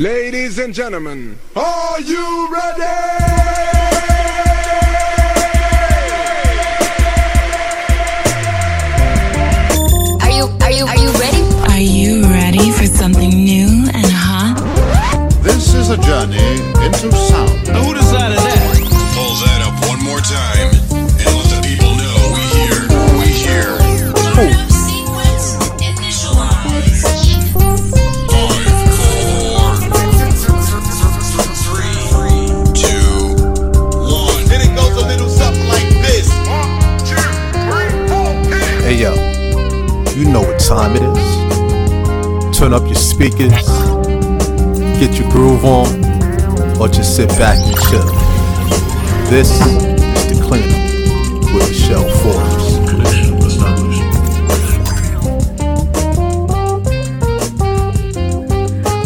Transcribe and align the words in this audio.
Ladies 0.00 0.58
and 0.58 0.72
gentlemen, 0.72 1.38
are 1.54 2.00
you 2.00 2.48
ready? 2.50 2.82
Are 10.22 10.30
you 10.30 10.44
are 10.62 10.70
you 10.70 10.86
are 10.86 10.96
you 10.96 11.10
ready? 11.20 11.42
Are 11.68 11.78
you 11.78 12.22
ready 12.22 12.70
for 12.70 12.86
something 12.86 13.28
new 13.28 13.90
and 13.92 14.06
hot? 14.06 14.56
This 15.42 15.74
is 15.74 15.90
a 15.90 15.98
journey 15.98 16.54
into 16.82 17.12
sound. 17.12 17.68
Time 40.70 40.94
it 40.94 41.02
is. 41.02 42.56
Turn 42.56 42.72
up 42.72 42.84
your 42.84 42.94
speakers, 42.94 43.50
get 45.00 45.18
your 45.18 45.28
groove 45.28 45.64
on, 45.64 45.88
or 46.80 46.86
just 46.86 47.16
sit 47.16 47.28
back 47.30 47.58
and 47.58 47.74
chill. 47.88 48.06
This 49.28 49.50
is 49.50 49.82
the 50.28 50.40
cleanup 50.46 51.52
with 51.52 51.68
Michelle 51.68 52.08
Forbes. 52.22 52.70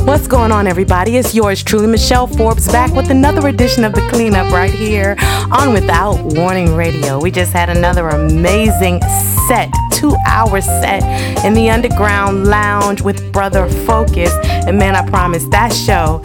What's 0.04 0.28
going 0.28 0.52
on, 0.52 0.66
everybody? 0.66 1.16
It's 1.16 1.34
yours 1.34 1.62
truly, 1.62 1.86
Michelle 1.86 2.26
Forbes, 2.26 2.68
back 2.68 2.92
with 2.92 3.08
another 3.10 3.48
edition 3.48 3.84
of 3.84 3.94
The 3.94 4.06
Cleanup 4.10 4.52
right 4.52 4.70
here 4.70 5.16
on 5.50 5.72
Without 5.72 6.22
Warning 6.22 6.76
Radio. 6.76 7.18
We 7.18 7.30
just 7.30 7.54
had 7.54 7.70
another 7.70 8.10
amazing 8.10 9.00
set, 9.48 9.70
two 10.04 10.14
hour 10.26 10.60
set 10.60 11.02
in 11.46 11.54
the 11.54 11.70
Underground 11.70 12.46
Lounge 12.46 13.00
with 13.00 13.32
Brother 13.32 13.66
Focus. 13.86 14.30
And 14.66 14.78
man, 14.78 14.94
I 14.94 15.08
promise 15.08 15.46
that 15.46 15.72
show 15.72 16.20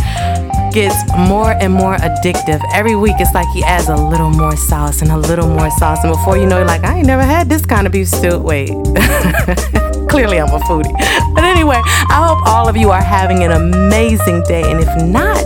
gets 0.73 0.97
more 1.17 1.51
and 1.61 1.71
more 1.71 1.95
addictive. 1.95 2.61
Every 2.73 2.97
week, 2.97 3.15
it's 3.19 3.33
like 3.33 3.47
he 3.53 3.63
adds 3.63 3.87
a 3.87 3.95
little 3.95 4.31
more 4.31 4.57
sauce 4.57 5.01
and 5.01 5.11
a 5.11 5.17
little 5.17 5.47
more 5.47 5.71
sauce. 5.71 6.03
And 6.03 6.11
before 6.11 6.37
you 6.37 6.45
know 6.45 6.61
it, 6.61 6.65
like, 6.65 6.83
I 6.83 6.97
ain't 6.97 7.07
never 7.07 7.23
had 7.23 7.47
this 7.47 7.65
kind 7.65 7.87
of 7.87 7.93
beef 7.93 8.09
stew. 8.09 8.37
Wait. 8.37 8.67
Clearly, 10.09 10.41
I'm 10.41 10.49
a 10.49 10.59
foodie. 10.67 10.91
But 11.33 11.45
anyway, 11.45 11.79
I 11.85 12.27
hope 12.27 12.45
all 12.47 12.67
of 12.67 12.75
you 12.75 12.89
are 12.91 13.01
having 13.01 13.43
an 13.43 13.51
amazing 13.51 14.43
day. 14.43 14.69
And 14.69 14.81
if 14.81 14.91
not, 15.03 15.45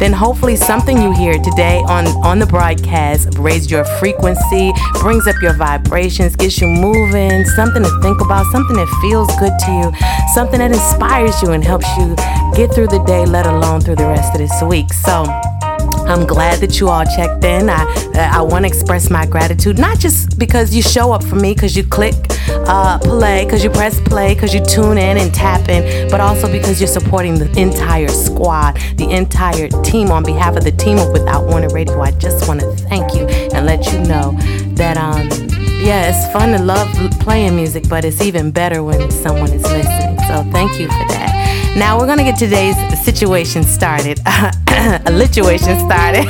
then 0.00 0.12
hopefully 0.12 0.56
something 0.56 1.00
you 1.00 1.12
hear 1.12 1.38
today 1.38 1.82
on, 1.86 2.06
on 2.24 2.38
the 2.38 2.46
broadcast 2.46 3.28
raised 3.38 3.70
your 3.70 3.84
frequency, 3.84 4.72
brings 4.94 5.26
up 5.26 5.36
your 5.42 5.52
vibrations, 5.52 6.34
gets 6.34 6.60
you 6.60 6.66
moving, 6.66 7.44
something 7.44 7.82
to 7.82 8.00
think 8.00 8.20
about, 8.22 8.46
something 8.46 8.76
that 8.76 8.88
feels 9.02 9.28
good 9.38 9.52
to 9.66 9.70
you, 9.70 9.92
something 10.34 10.58
that 10.58 10.72
inspires 10.72 11.40
you 11.42 11.50
and 11.52 11.62
helps 11.62 11.86
you 11.98 12.16
get 12.56 12.74
through 12.74 12.88
the 12.88 13.02
day, 13.04 13.26
let 13.26 13.46
alone 13.46 13.80
through 13.80 13.96
the 13.96 14.06
rest 14.06 14.34
of 14.34 14.38
this 14.38 14.62
week. 14.62 14.90
So, 14.92 15.24
I'm 16.10 16.26
glad 16.26 16.60
that 16.60 16.80
you 16.80 16.88
all 16.88 17.04
checked 17.04 17.44
in. 17.44 17.70
I 17.70 17.84
I 18.14 18.42
want 18.42 18.64
to 18.64 18.68
express 18.68 19.10
my 19.10 19.26
gratitude, 19.26 19.78
not 19.78 19.98
just 19.98 20.38
because 20.38 20.74
you 20.74 20.82
show 20.82 21.12
up 21.12 21.22
for 21.22 21.36
me, 21.36 21.54
because 21.54 21.76
you 21.76 21.84
click 21.84 22.14
uh, 22.48 22.98
play, 22.98 23.44
because 23.44 23.62
you 23.62 23.70
press 23.70 24.00
play, 24.00 24.34
because 24.34 24.52
you 24.52 24.60
tune 24.64 24.98
in 24.98 25.16
and 25.18 25.32
tap 25.32 25.68
in, 25.68 26.10
but 26.10 26.20
also 26.20 26.50
because 26.50 26.80
you're 26.80 26.88
supporting 26.88 27.38
the 27.38 27.48
entire 27.58 28.08
squad, 28.08 28.76
the 28.96 29.08
entire 29.10 29.68
team. 29.84 30.10
On 30.10 30.24
behalf 30.24 30.56
of 30.56 30.64
the 30.64 30.72
team 30.72 30.98
of 30.98 31.12
Without 31.12 31.46
Warning 31.46 31.70
Radio, 31.72 32.00
I 32.00 32.10
just 32.12 32.48
want 32.48 32.60
to 32.60 32.70
thank 32.88 33.14
you 33.14 33.26
and 33.54 33.64
let 33.64 33.86
you 33.92 34.00
know 34.00 34.36
that 34.74 34.96
um 34.96 35.28
yeah, 35.80 36.10
it's 36.10 36.30
fun 36.32 36.50
to 36.52 36.62
love 36.62 36.88
playing 37.20 37.56
music, 37.56 37.88
but 37.88 38.04
it's 38.04 38.20
even 38.20 38.50
better 38.50 38.82
when 38.82 39.10
someone 39.10 39.50
is 39.52 39.62
listening. 39.62 40.18
So 40.28 40.42
thank 40.50 40.78
you 40.78 40.88
for 40.88 41.08
that. 41.08 41.39
Now 41.76 41.98
we're 41.98 42.06
gonna 42.06 42.24
get 42.24 42.36
today's 42.36 42.76
situation 43.02 43.62
started, 43.62 44.18
a 44.26 45.10
lituation 45.10 45.78
started, 45.78 46.26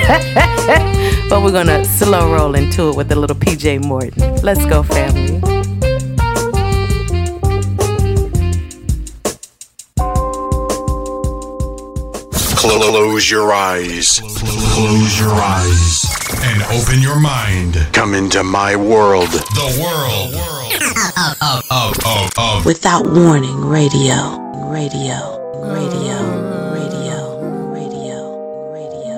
but 1.30 1.42
we're 1.42 1.50
gonna 1.50 1.84
slow 1.84 2.32
roll 2.32 2.54
into 2.54 2.90
it 2.90 2.96
with 2.96 3.10
a 3.10 3.16
little 3.16 3.36
PJ 3.36 3.82
Morton. 3.84 4.36
Let's 4.42 4.64
go, 4.66 4.82
family. 4.82 5.40
Close 12.56 13.30
your 13.30 13.52
eyes. 13.52 14.20
Close 14.20 15.18
your 15.18 15.32
eyes 15.32 16.04
and 16.42 16.62
open 16.64 17.00
your 17.00 17.18
mind. 17.18 17.76
Come 17.92 18.14
into 18.14 18.44
my 18.44 18.76
world. 18.76 19.28
The 19.28 19.78
world 19.82 20.34
of, 21.16 21.64
of, 21.70 21.98
of, 22.06 22.38
of 22.38 22.66
Without 22.66 23.06
Warning 23.06 23.64
Radio. 23.64 24.49
Radio. 24.70 25.18
Radio. 25.64 26.16
Radio. 26.72 27.18
Radio. 27.74 28.06
Radio. 28.62 29.10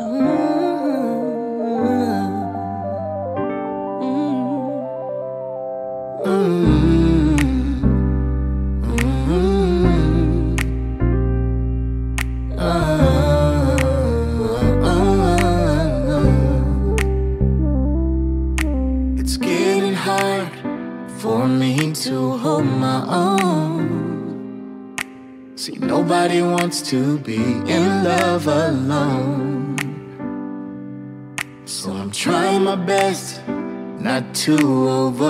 It's 19.18 19.36
getting 19.36 19.92
hard 19.92 20.48
for 21.20 21.46
me 21.46 21.92
to 21.92 22.38
hold 22.38 22.64
my 22.64 23.04
own. 23.06 23.71
See, 25.62 25.78
nobody 25.78 26.42
wants 26.42 26.82
to 26.90 27.18
be 27.18 27.36
in 27.36 28.02
love 28.02 28.48
alone. 28.48 29.78
So 31.66 31.92
I'm 31.92 32.10
trying 32.10 32.64
my 32.64 32.74
best 32.74 33.40
not 33.46 34.34
to 34.46 34.56
overreact. 34.56 35.20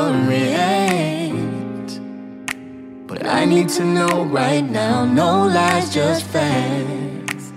But 3.06 3.26
I 3.26 3.44
need 3.44 3.68
to 3.76 3.84
know 3.84 4.24
right 4.24 4.64
now, 4.64 5.04
no 5.04 5.46
lies, 5.48 5.92
just 5.92 6.24
facts. 6.24 7.52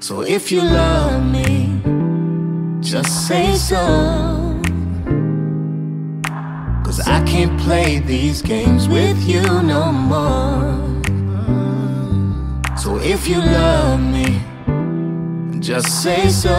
So 0.00 0.22
if 0.22 0.50
you 0.50 0.62
love 0.62 1.22
me, 1.30 1.78
just 2.80 3.28
say 3.28 3.54
so. 3.54 3.76
Cause 6.86 7.00
I 7.06 7.22
can't 7.26 7.60
play 7.60 7.98
these 7.98 8.40
games 8.40 8.88
with 8.88 9.22
you 9.28 9.42
no 9.42 9.92
more. 9.92 10.97
If 13.20 13.26
you 13.26 13.40
love 13.40 14.00
me, 14.00 14.40
just 15.58 16.02
say 16.02 16.28
so. 16.28 16.54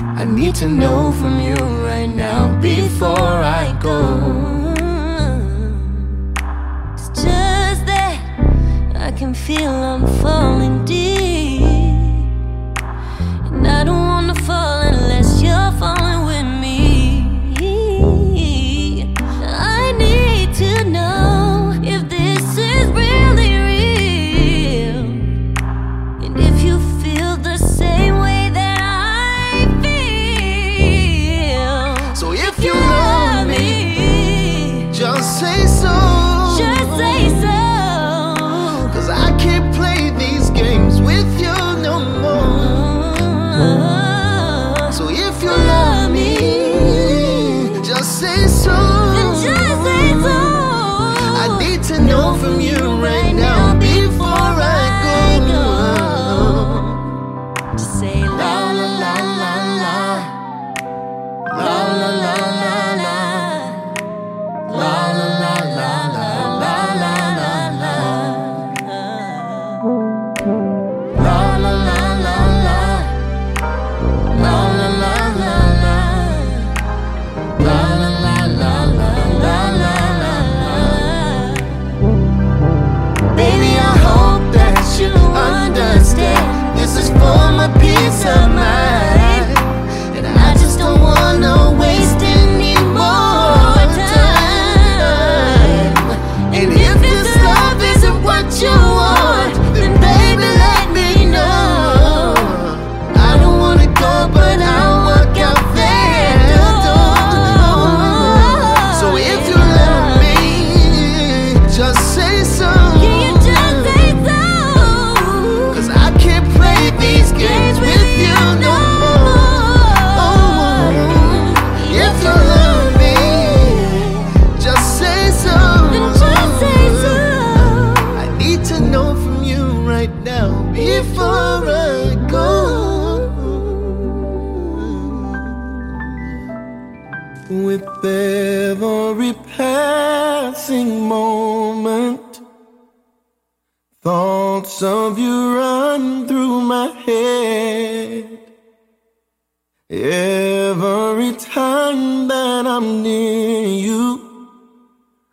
I 0.00 0.24
need 0.24 0.56
to 0.56 0.68
know 0.68 1.12
from 1.12 1.40
you 1.40 1.54
right 1.86 2.08
now 2.08 2.60
before 2.60 3.36
I 3.62 3.78
go. 3.80 4.02
It's 6.94 7.08
just 7.22 7.86
that 7.86 8.18
I 8.96 9.12
can 9.12 9.32
feel 9.32 9.70
I'm 9.70 10.04
falling 10.20 10.84
deep. 10.84 10.99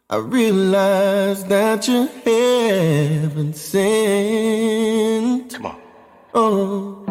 I 0.09 0.19
realize 0.19 1.43
that 1.47 1.85
you 1.89 2.07
haven't 2.23 3.57
sinned. 3.57 5.51
Come 5.53 5.65
on. 5.65 5.75
Oh, 6.33 7.03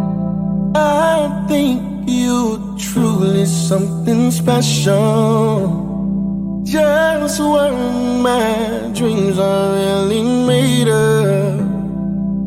I 0.75 1.45
think 1.47 2.09
you 2.09 2.75
truly 2.79 3.45
something 3.45 4.31
special. 4.31 5.85
Just 6.65 7.39
what 7.39 7.73
my 7.73 8.91
dreams 8.95 9.39
are 9.39 9.75
really 9.75 10.23
made 10.47 10.89
of. 10.89 11.61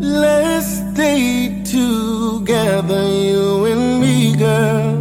Let's 0.02 0.66
stay 0.66 1.62
together, 1.64 3.08
you 3.08 3.66
and 3.66 4.02
me, 4.02 4.36
girl. 4.36 4.98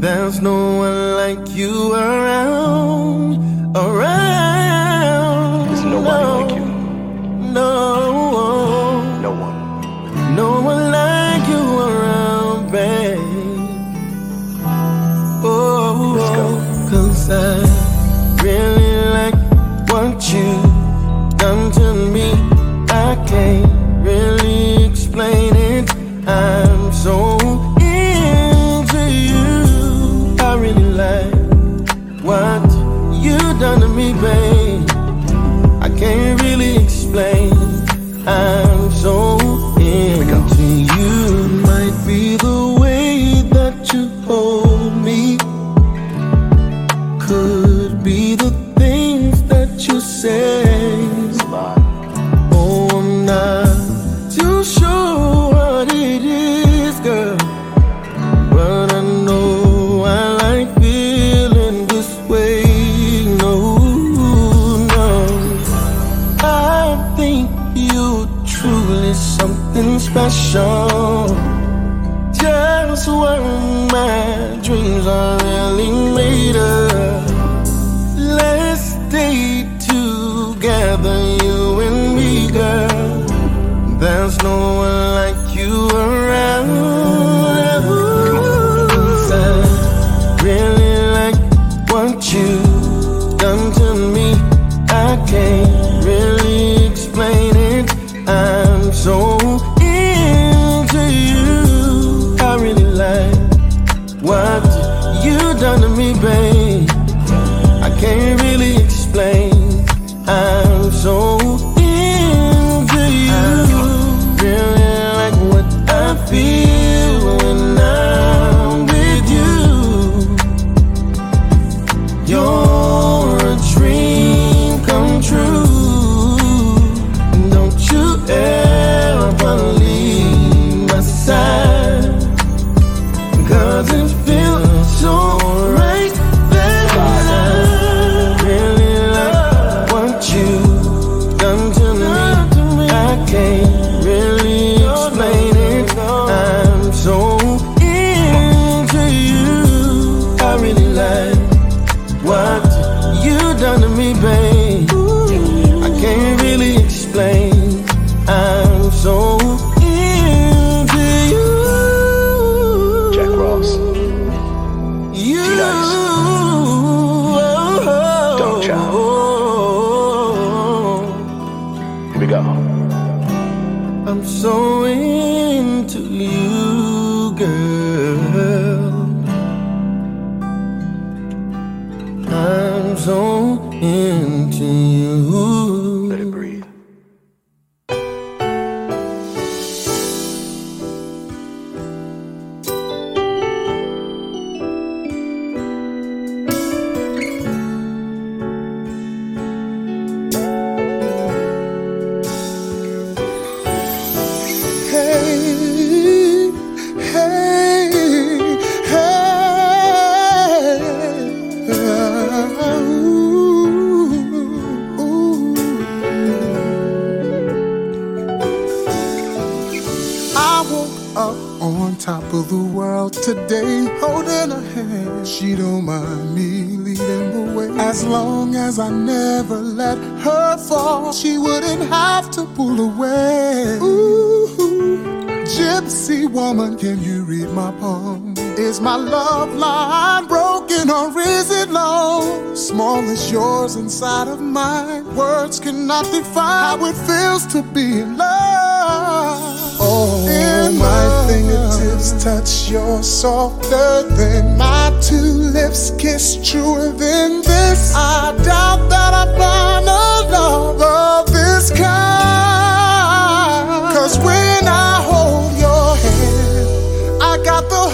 There's 0.00 0.40
no 0.40 0.78
one 0.78 1.16
like 1.16 1.50
you 1.54 1.92
around, 1.92 3.76
around 3.76 4.53
no 7.54 8.12
one. 8.32 9.22
No 9.22 9.30
one. 9.30 10.34
No 10.34 10.60
one 10.60 10.90
like 10.90 11.48
you 11.48 11.62
around, 11.88 12.72
babe. 12.72 13.18
Oh, 15.46 16.14
Let's 16.16 16.30
go. 16.36 16.44
Oh, 16.46 16.88
cause 16.90 17.30
I 17.30 18.42
really 18.42 18.94
like 19.16 19.38
what 19.90 20.18
you 20.32 20.63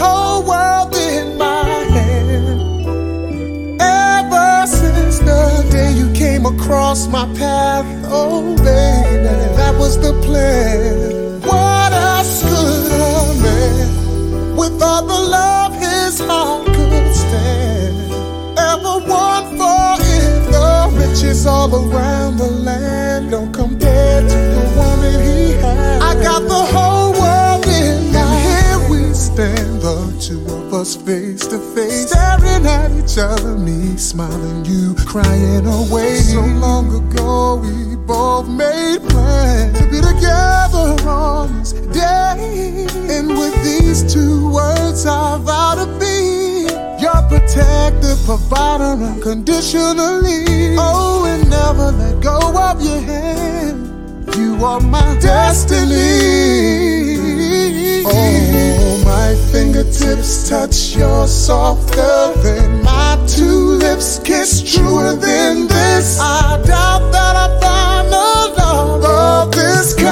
whole 0.00 0.42
world 0.42 0.94
in 0.94 1.36
my 1.36 1.64
hand. 1.96 2.60
Ever 3.80 4.66
since 4.66 5.18
the 5.18 5.44
day 5.70 5.92
you 5.92 6.10
came 6.12 6.46
across 6.46 7.06
my 7.06 7.26
path, 7.34 7.86
oh 8.08 8.56
baby, 8.56 9.34
that 9.58 9.74
was 9.78 9.94
the 10.00 10.12
plan. 10.26 11.40
What 11.42 11.92
else 11.92 12.42
could 12.48 12.92
a 13.12 13.18
man, 13.44 14.56
with 14.56 14.82
all 14.82 15.02
the 15.14 15.20
love 15.38 15.74
his 15.74 16.18
heart 16.20 16.66
could 16.66 17.14
stand, 17.24 17.96
ever 18.70 18.94
want 19.12 19.46
for 19.58 19.84
if 20.16 20.50
the 20.54 20.68
riches 20.98 21.46
all 21.46 21.70
around 21.74 22.38
the 22.38 22.50
land? 22.66 22.99
Us 30.80 30.96
face 30.96 31.46
to 31.46 31.58
face, 31.74 32.08
staring 32.08 32.64
at 32.64 32.90
each 32.92 33.18
other, 33.18 33.54
me 33.58 33.98
smiling, 33.98 34.64
you 34.64 34.94
crying 35.06 35.66
away. 35.66 36.16
So 36.20 36.40
long 36.40 36.88
ago, 36.88 37.56
we 37.56 37.96
both 37.96 38.48
made 38.48 39.00
plans 39.10 39.78
to 39.78 39.84
be 39.90 40.00
together 40.00 40.96
on 41.06 41.58
this 41.58 41.72
day. 41.72 42.86
And 43.14 43.28
with 43.28 43.54
these 43.62 44.10
two 44.10 44.50
words, 44.50 45.04
I 45.04 45.36
vow 45.36 45.74
to 45.74 45.86
be 46.00 46.72
your 47.02 47.20
protector, 47.28 48.16
provider, 48.24 49.04
unconditionally. 49.04 50.76
Oh, 50.78 51.26
and 51.26 51.50
never 51.50 51.92
let 51.92 52.22
go 52.22 52.38
of 52.56 52.80
your 52.82 53.00
hand. 53.00 54.34
You 54.34 54.64
are 54.64 54.80
my 54.80 55.18
destiny. 55.20 55.90
Oh, 58.06 58.79
my 59.10 59.34
fingertips 59.50 60.48
touch 60.48 60.94
your 60.94 61.26
softer 61.26 62.32
than 62.44 62.80
my 62.82 63.18
two 63.26 63.62
lips 63.84 64.20
kiss 64.20 64.62
truer 64.72 65.14
than 65.16 65.66
this. 65.66 66.20
I 66.20 66.62
doubt 66.64 67.10
that 67.10 67.34
I 67.44 67.48
find 67.64 68.06
a 68.06 68.30
love 68.60 69.02
of 69.04 69.52
this 69.52 69.94
kind. 69.94 70.10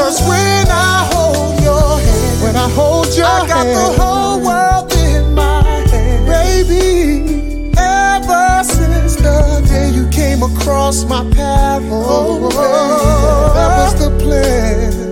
Cause 0.00 0.18
when 0.30 0.66
I 0.70 1.06
hold 1.12 1.60
your 1.68 1.90
hand, 2.06 2.42
when 2.42 2.56
I 2.56 2.68
hold 2.70 3.08
your 3.14 3.26
I 3.26 3.46
got 3.46 3.66
the 3.78 3.88
whole 4.00 4.40
world 4.48 4.90
in 4.92 5.34
my 5.34 5.62
hand, 5.92 6.22
baby. 6.26 6.86
Ever 7.76 8.64
since 8.64 9.16
the 9.16 9.38
day 9.68 9.90
you 9.90 10.08
came 10.08 10.42
across 10.42 11.04
my 11.04 11.22
path, 11.32 11.82
oh, 11.90 12.48
oh, 12.50 13.52
that 13.54 13.68
was 13.78 13.94
the 14.02 14.10
plan. 14.24 15.07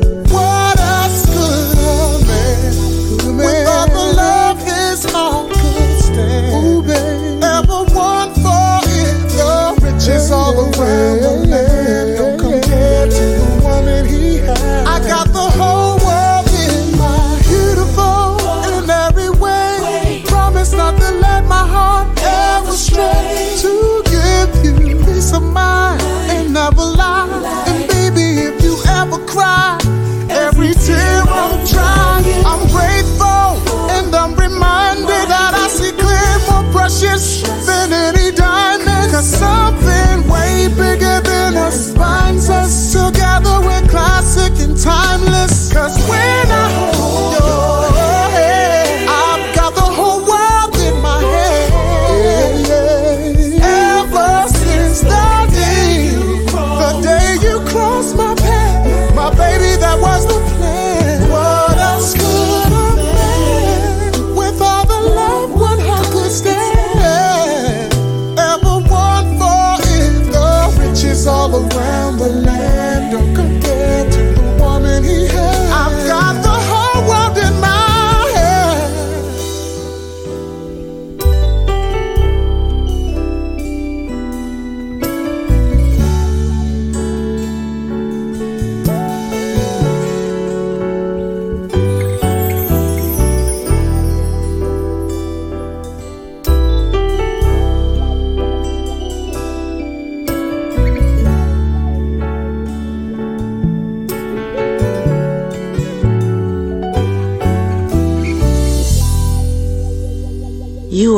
Precious 36.86 37.42
than 37.66 37.92
any 37.92 38.30
diamond. 38.30 39.10
Cause 39.10 39.28
something 39.28 40.28
way 40.30 40.68
bigger 40.68 41.20
than 41.20 41.56
us 41.56 41.92
binds 41.92 42.48
us 42.48 42.92
together. 42.92 43.60
We're 43.60 43.88
classic 43.88 44.52
and 44.64 44.78
timeless. 44.80 45.35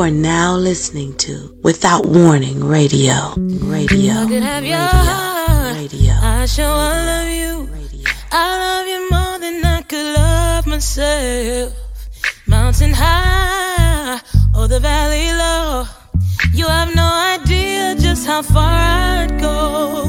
Are 0.09 0.11
now 0.11 0.57
listening 0.57 1.15
to 1.19 1.55
Without 1.63 2.07
Warning 2.07 2.65
Radio. 2.65 3.35
Radio. 3.37 4.15
I 4.15 4.27
could 4.27 4.43
have 4.43 4.63
Radio. 4.63 5.83
Radio. 5.83 6.13
I 6.23 6.47
sure 6.47 6.65
I 6.65 7.05
love 7.13 7.29
you. 7.29 7.69
I 8.33 8.49
love 8.65 8.87
you 8.89 9.11
more 9.11 9.39
than 9.39 9.63
I 9.63 9.83
could 9.83 10.15
love 10.17 10.67
myself. 10.67 11.75
Mountain 12.47 12.93
high 12.95 14.19
or 14.57 14.67
the 14.67 14.81
valley 14.81 15.31
low. 15.45 15.85
You 16.55 16.67
have 16.69 16.95
no 16.97 17.09
idea 17.37 17.95
just 18.01 18.27
how 18.27 18.41
far 18.41 18.73
I'd 18.73 19.39
go. 19.39 20.07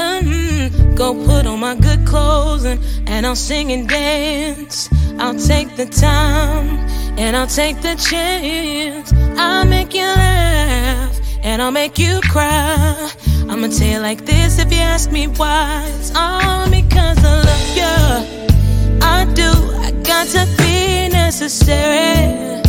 Mhm. 0.00 0.96
Go 0.96 1.12
put 1.26 1.44
on 1.44 1.60
my 1.60 1.74
good 1.74 2.06
clothes 2.06 2.64
and, 2.64 2.80
and 3.06 3.26
I'll 3.26 3.36
sing 3.36 3.70
and 3.70 3.86
dance. 3.86 4.88
I'll 5.18 5.38
take 5.38 5.76
the 5.76 5.84
time 5.84 6.88
and 7.18 7.36
I'll 7.36 7.46
take 7.46 7.80
the 7.82 7.94
chance. 7.96 9.12
I'll 9.38 9.66
make 9.66 9.94
you 9.94 10.02
laugh 10.02 11.18
and 11.42 11.62
I'll 11.62 11.70
make 11.70 11.98
you 11.98 12.20
cry. 12.30 13.10
I'ma 13.48 13.68
tell 13.68 13.88
you 13.88 14.00
like 14.00 14.24
this 14.24 14.58
if 14.58 14.72
you 14.72 14.78
ask 14.78 15.10
me 15.10 15.26
why. 15.26 15.84
It's 15.98 16.12
all 16.14 16.68
because 16.70 17.18
I 17.24 17.34
love 17.48 17.76
you. 17.80 18.98
I 19.02 19.24
do. 19.34 19.50
I 19.86 19.90
got 20.02 20.26
to 20.28 20.46
be 20.58 21.08
necessary 21.08 22.62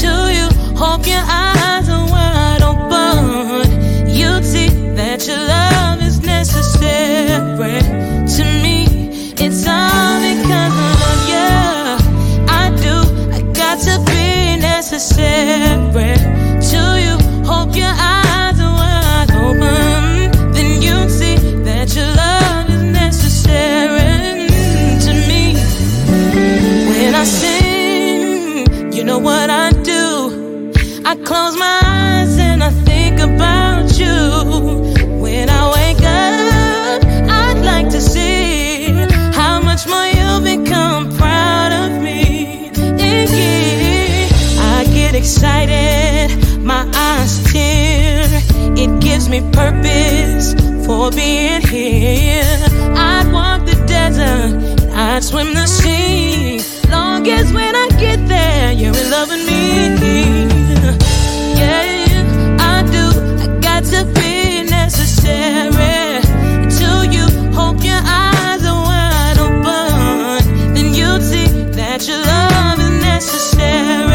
to 0.00 0.10
you. 0.36 0.48
Hope 0.76 1.06
your 1.06 1.24
eyes 1.26 1.88
are 1.88 2.06
wide 2.14 2.62
open. 2.62 4.08
You'd 4.08 4.44
see 4.44 4.68
that 4.94 5.26
your 5.26 5.38
love 5.38 6.02
is 6.02 6.20
necessary 6.20 7.80
to 8.36 8.44
me. 8.62 9.32
It's 9.36 9.66
all 9.66 10.29
to 16.70 16.82
you. 16.98 17.16
Hope 17.46 17.76
your 17.76 17.86
eyes 17.86 18.58
are 18.58 18.74
wide 18.74 19.30
open. 19.30 20.52
Then 20.52 20.82
you'd 20.82 21.08
see 21.08 21.36
that 21.62 21.94
your 21.94 22.06
love 22.06 22.68
is 22.68 22.82
necessary 22.82 24.48
to 25.04 25.12
me. 25.28 25.54
When 26.88 27.14
I 27.14 27.24
sing, 27.24 28.92
you 28.92 29.04
know 29.04 29.18
what 29.20 29.48
I 29.48 29.70
do. 29.70 30.72
I 31.04 31.14
close 31.24 31.56
my 31.56 31.79
me 49.30 49.40
purpose 49.52 50.54
for 50.84 51.10
being 51.12 51.60
here. 51.62 52.42
I'd 52.96 53.30
walk 53.32 53.64
the 53.64 53.76
desert, 53.86 54.90
I'd 54.92 55.22
swim 55.22 55.54
the 55.54 55.66
sea. 55.66 56.60
Long 56.90 57.28
as 57.28 57.52
when 57.52 57.76
I 57.76 57.88
get 58.00 58.26
there, 58.26 58.72
you're 58.72 58.96
in 58.96 59.10
love 59.10 59.28
with 59.28 59.44
me. 59.48 60.48
Yeah, 61.60 62.58
I 62.58 62.82
do. 62.90 63.06
I 63.44 63.46
got 63.60 63.84
to 63.94 64.04
be 64.18 64.68
necessary 64.68 66.22
to 66.78 66.88
you. 67.14 67.26
Hope 67.54 67.84
your 67.84 68.02
eyes 68.02 68.64
are 68.66 68.82
wide 68.82 69.38
open, 69.38 70.74
then 70.74 70.92
you'll 70.92 71.20
see 71.20 71.46
that 71.78 72.08
your 72.08 72.18
love 72.18 72.80
is 72.80 73.02
necessary. 73.04 74.09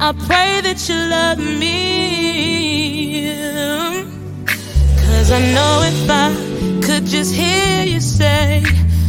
I 0.00 0.10
pray 0.26 0.60
that 0.66 0.80
you 0.88 0.96
love 1.16 1.38
me. 1.62 1.78
Cause 5.04 5.30
I 5.30 5.40
know 5.54 5.74
if 5.92 6.10
I 6.10 6.28
could 6.84 7.06
just 7.06 7.32
hear 7.34 7.84
you 7.84 8.00
say, 8.00 8.64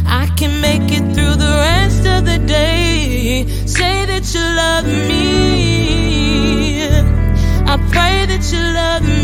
I 0.06 0.26
can 0.38 0.60
make 0.60 0.88
it 0.98 1.04
through 1.14 1.36
the 1.46 1.54
rest 1.68 2.06
of 2.06 2.20
the 2.30 2.38
day. 2.46 3.46
Say 3.66 4.06
that 4.10 4.24
you 4.34 4.44
love 4.62 4.86
me. 5.10 5.24
I 7.72 7.76
pray 7.92 8.16
that 8.30 8.44
you 8.52 8.62
love 8.82 9.02
me. 9.02 9.23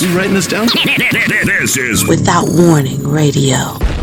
You 0.00 0.16
writing 0.16 0.34
this 0.34 0.46
down? 0.46 0.68
This 1.44 1.76
is 1.76 2.06
Without 2.06 2.46
Warning 2.48 3.02
Radio. 3.02 3.97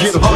get 0.00 0.27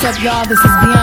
What's 0.00 0.16
up, 0.16 0.22
y'all? 0.22 0.44
This 0.44 0.60
is 0.60 0.64
Beyonce. 0.64 0.97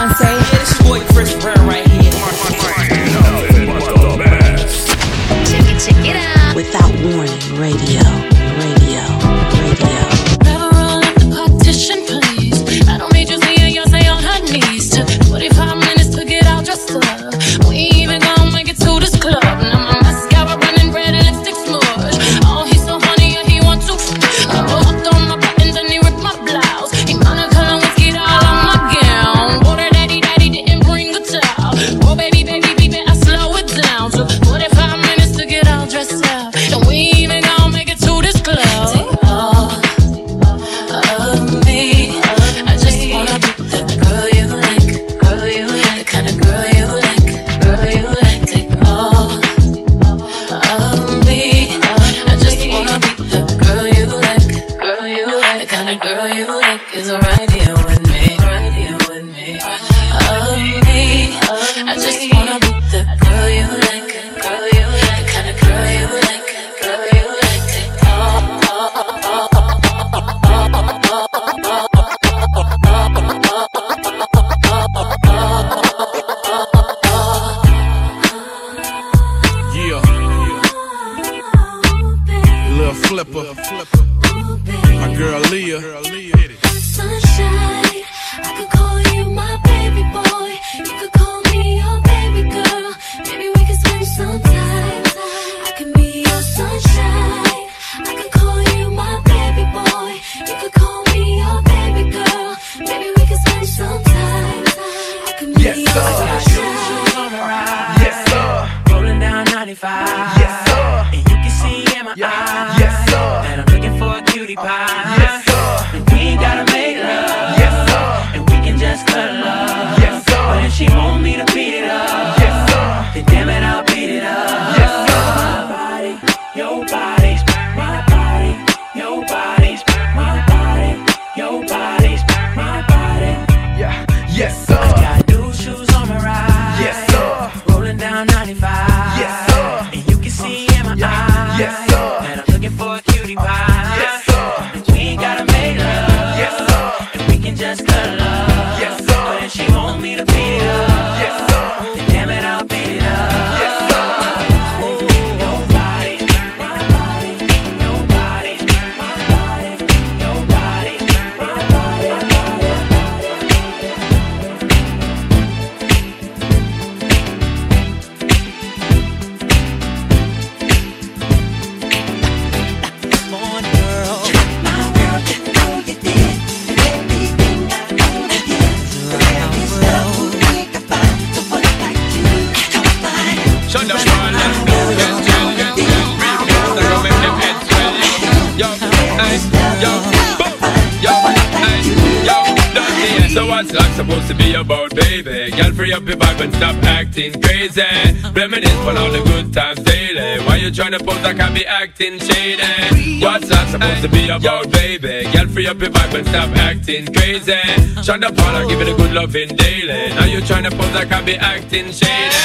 acting 201.96 202.20
shady. 202.20 203.24
What's 203.24 203.48
that 203.48 203.72
supposed 203.72 204.02
to 204.04 204.08
be 204.12 204.28
about, 204.28 204.68
baby? 204.70 205.24
Girl, 205.32 205.48
free 205.48 205.66
up 205.66 205.80
your 205.80 205.88
vibe 205.88 206.12
and 206.12 206.28
stop 206.28 206.52
acting 206.52 207.08
crazy. 207.08 207.56
Shonda 208.04 208.28
Paula, 208.36 208.68
give 208.68 208.84
it 208.84 208.88
a 208.92 208.94
good 209.00 209.12
loving 209.16 209.48
daily. 209.56 210.12
Now 210.12 210.28
you 210.28 210.44
tryna 210.44 210.76
pose 210.76 210.92
like 210.92 211.08
I 211.08 211.24
be 211.24 211.36
acting 211.40 211.88
shady. 211.88 212.36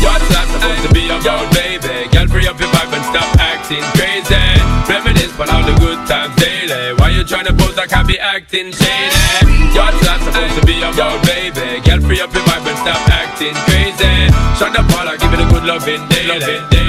What's 0.00 0.24
that 0.32 0.48
supposed 0.48 0.88
to 0.88 0.90
be 0.96 1.04
about, 1.12 1.44
baby? 1.52 2.08
Girl, 2.16 2.28
free 2.32 2.48
up 2.48 2.56
your 2.56 2.72
vibe 2.72 2.96
and 2.96 3.04
stop 3.12 3.28
acting 3.36 3.84
crazy. 3.92 4.40
Reminisce 4.88 5.36
on 5.36 5.52
all 5.52 5.64
the 5.68 5.76
good 5.84 6.00
times 6.08 6.32
daily. 6.40 6.96
Why 6.96 7.12
you 7.12 7.28
tryna 7.28 7.52
pose 7.60 7.76
like 7.76 7.92
I 7.92 8.08
be 8.08 8.16
acting 8.16 8.72
shady? 8.72 9.52
What's 9.76 10.00
that 10.08 10.24
supposed 10.24 10.56
to 10.56 10.64
be 10.64 10.80
about, 10.80 11.20
baby? 11.28 11.84
Girl, 11.84 12.00
free 12.00 12.24
up 12.24 12.32
your 12.32 12.44
vibe 12.48 12.64
and 12.72 12.78
stop 12.80 13.04
acting 13.12 13.52
crazy. 13.68 14.32
Shonda 14.56 14.80
Paula, 14.88 15.20
give 15.20 15.28
it 15.28 15.44
a 15.44 15.46
good 15.52 15.68
loving 15.68 16.00
daily. 16.08 16.40
Loving 16.40 16.64
daily. 16.72 16.83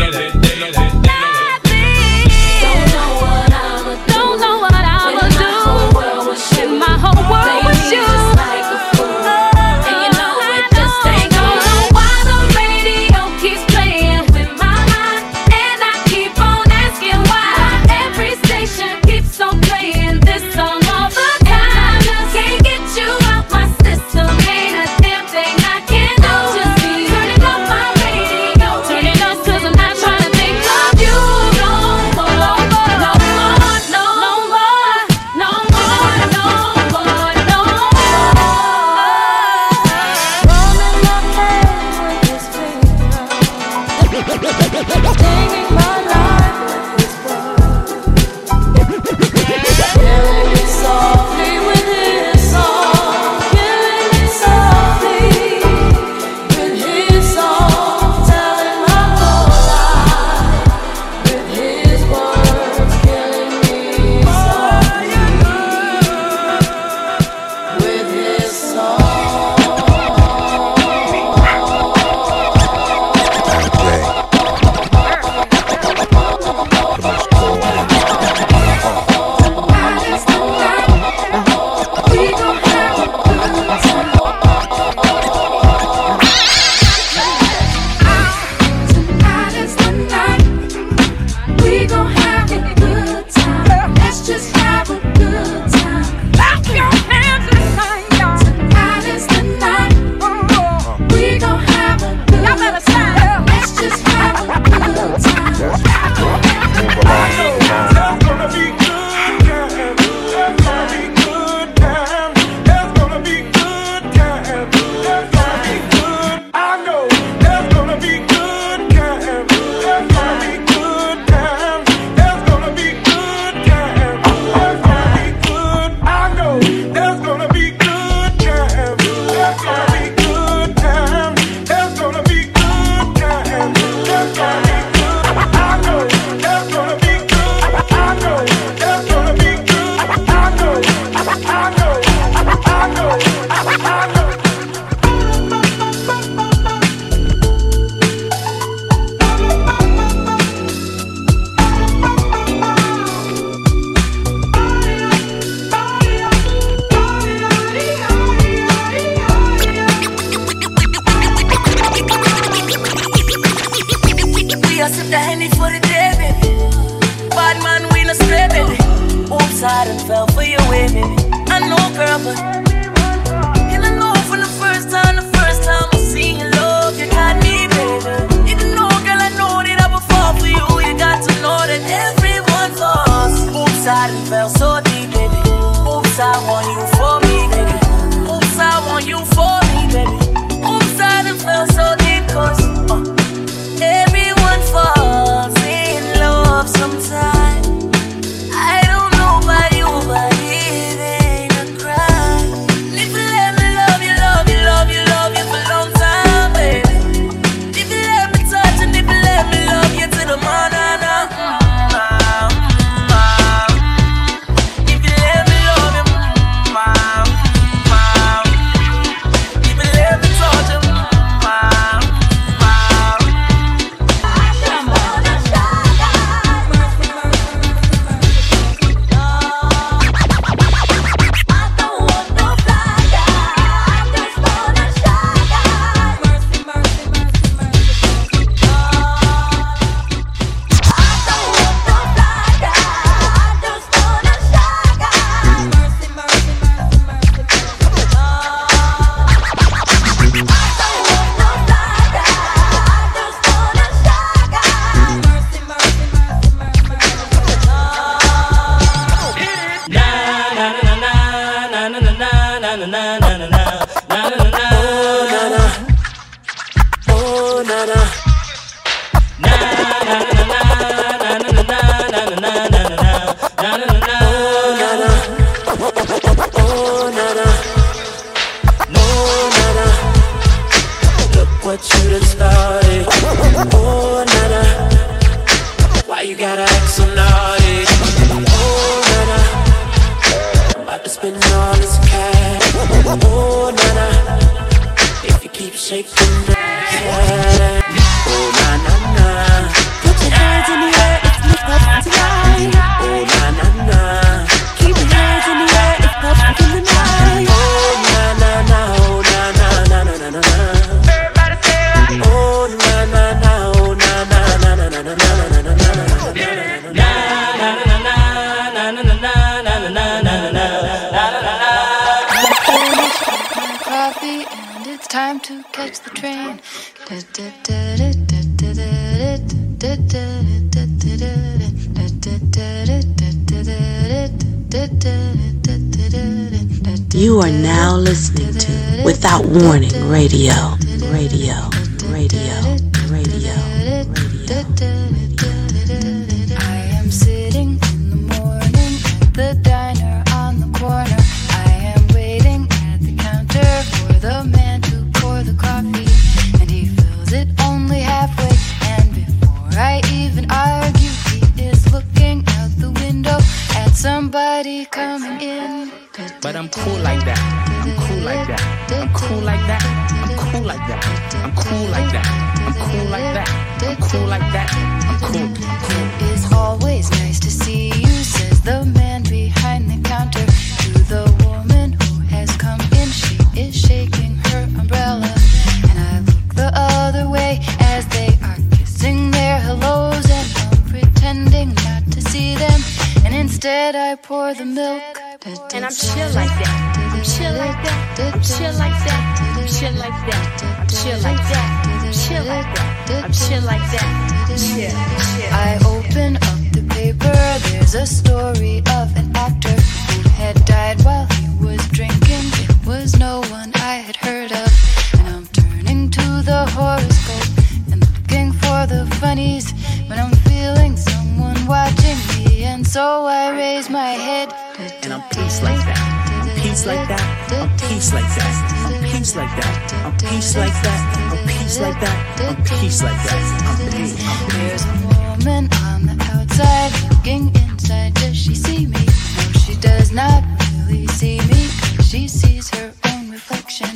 Not 440.16 440.44
really 440.88 441.06
see 441.08 441.40
me. 441.52 441.68
'cause 441.96 442.08
she 442.08 442.28
sees 442.28 442.70
her 442.70 442.90
own 443.10 443.30
reflection. 443.30 443.90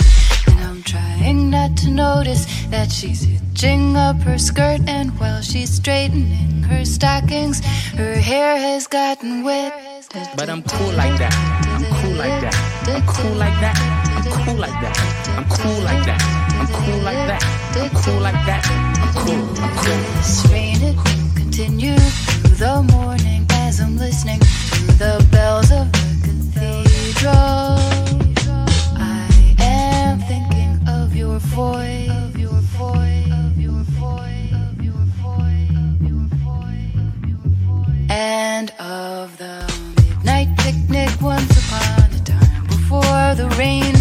And 0.47 0.59
I'm 0.59 0.83
trying 0.83 1.49
not 1.49 1.77
to 1.77 1.89
notice 1.89 2.45
that 2.69 2.91
she's 2.91 3.21
hitching 3.23 3.95
up 3.95 4.21
her 4.23 4.37
skirt. 4.37 4.81
And 4.87 5.17
while 5.17 5.41
she's 5.41 5.69
straightening 5.69 6.63
her 6.63 6.83
stockings, 6.83 7.61
her 7.95 8.15
hair 8.15 8.57
has 8.59 8.85
gotten 8.85 9.43
wet. 9.43 9.71
But 10.35 10.49
I'm 10.49 10.61
cool 10.63 10.91
like 10.91 11.17
that. 11.19 11.33
I'm 11.75 11.85
cool 12.01 12.15
like 12.23 12.41
that. 12.41 12.55
I'm 12.87 13.01
cool 13.07 13.35
like 13.35 13.57
that. 13.61 13.77
I'm 14.17 14.25
cool 14.43 14.57
like 14.65 14.79
that. 14.83 14.95
I'm 15.37 15.45
cool 15.57 15.81
like 15.89 16.03
that. 16.09 16.21
I'm 16.59 16.67
cool 16.83 17.01
like 17.09 17.23
that. 17.29 17.43
I'm 17.79 17.89
cool 18.03 18.19
like 18.27 18.41
that. 18.49 18.63
I'm 19.03 19.13
cool. 19.21 19.45
I'm 19.63 19.73
cool. 19.83 19.99
This 20.17 20.45
rain 20.51 20.81
it 20.83 20.95
will 20.97 21.31
continue 21.41 21.97
through 21.97 22.57
the 22.65 22.83
morning 22.91 23.45
as 23.63 23.79
I'm 23.79 23.95
listening 23.97 24.39
to 24.39 24.81
the 25.03 25.13
bells 25.31 25.71
of 25.71 25.85
the 25.91 26.08
I 28.97 29.55
am 29.59 30.19
thinking 30.19 30.87
of 30.87 31.15
your 31.15 31.39
voice. 31.39 32.09
And 38.11 38.71
of 38.79 39.37
the 39.37 39.63
midnight 40.07 40.49
picnic 40.57 41.09
once 41.21 41.51
upon 41.65 42.11
a 42.11 42.19
time 42.23 42.65
before 42.67 43.35
the 43.35 43.47
rain 43.57 43.98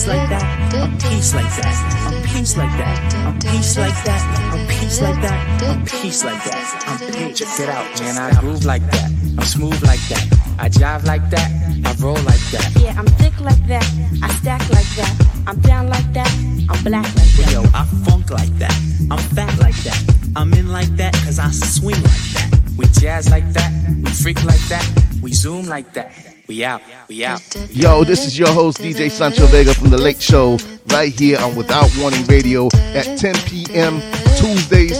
I'm 0.00 0.06
peace 0.06 0.16
like 0.16 0.28
that. 0.30 0.80
I'm 0.80 0.98
peace 0.98 1.34
like 1.34 1.56
that. 1.60 1.74
I'm 2.08 2.22
peace 2.22 2.56
like 2.56 2.70
that. 2.78 3.14
I'm 3.14 3.38
peace 3.38 3.76
like 3.76 4.04
that. 4.04 4.52
I'm 4.54 4.66
peace 4.66 5.00
like 5.02 5.20
that. 5.20 5.62
I'm 5.68 5.84
peace 5.84 6.24
like 6.24 6.44
that. 6.44 6.84
I'm 6.86 7.12
peace. 7.12 7.38
Check 7.38 7.60
it 7.60 7.68
out, 7.68 8.00
man. 8.00 8.16
I 8.16 8.40
groove 8.40 8.64
like 8.64 8.80
that. 8.92 9.10
I'm 9.36 9.44
smooth 9.44 9.82
like 9.84 10.00
that. 10.08 10.26
I 10.58 10.70
jive 10.70 11.04
like 11.04 11.28
that. 11.28 11.50
I 11.84 11.92
roll 12.02 12.14
like 12.14 12.40
that. 12.50 12.72
Yeah, 12.80 12.94
I'm 12.98 13.04
thick 13.20 13.38
like 13.40 13.62
that. 13.66 13.84
I 14.22 14.28
stack 14.40 14.62
like 14.70 14.88
that. 14.96 15.44
I'm 15.46 15.60
down 15.60 15.90
like 15.90 16.10
that. 16.14 16.32
I'm 16.70 16.82
black 16.82 17.04
like 17.04 17.32
that. 17.36 17.52
Yo, 17.52 17.62
I 17.74 17.84
funk 18.08 18.30
like 18.30 18.56
that. 18.56 18.72
I'm 19.10 19.18
fat 19.18 19.58
like 19.58 19.76
that. 19.84 20.00
I'm 20.34 20.50
in 20.54 20.68
like 20.68 20.88
that 20.96 21.12
cause 21.12 21.38
I 21.38 21.50
swing 21.50 21.96
like 21.96 22.26
that. 22.32 22.58
We 22.78 22.86
jazz 22.86 23.30
like 23.30 23.52
that. 23.52 23.70
We 24.02 24.10
freak 24.12 24.42
like 24.44 24.64
that. 24.68 24.86
We 25.20 25.34
zoom 25.34 25.66
like 25.66 25.92
that. 25.92 26.10
We 26.50 26.64
out. 26.64 26.82
We 27.08 27.24
out. 27.24 27.40
Yo, 27.70 28.02
this 28.02 28.26
is 28.26 28.36
your 28.36 28.48
host, 28.48 28.78
DJ 28.78 29.08
Sancho 29.08 29.46
Vega 29.46 29.72
from 29.72 29.90
The 29.90 29.98
Late 29.98 30.20
Show, 30.20 30.58
right 30.88 31.12
here 31.12 31.38
on 31.38 31.54
Without 31.54 31.88
Warning 32.00 32.24
Radio 32.24 32.66
at 32.92 33.16
10 33.16 33.36
p.m. 33.46 34.00
Tuesdays. 34.34 34.98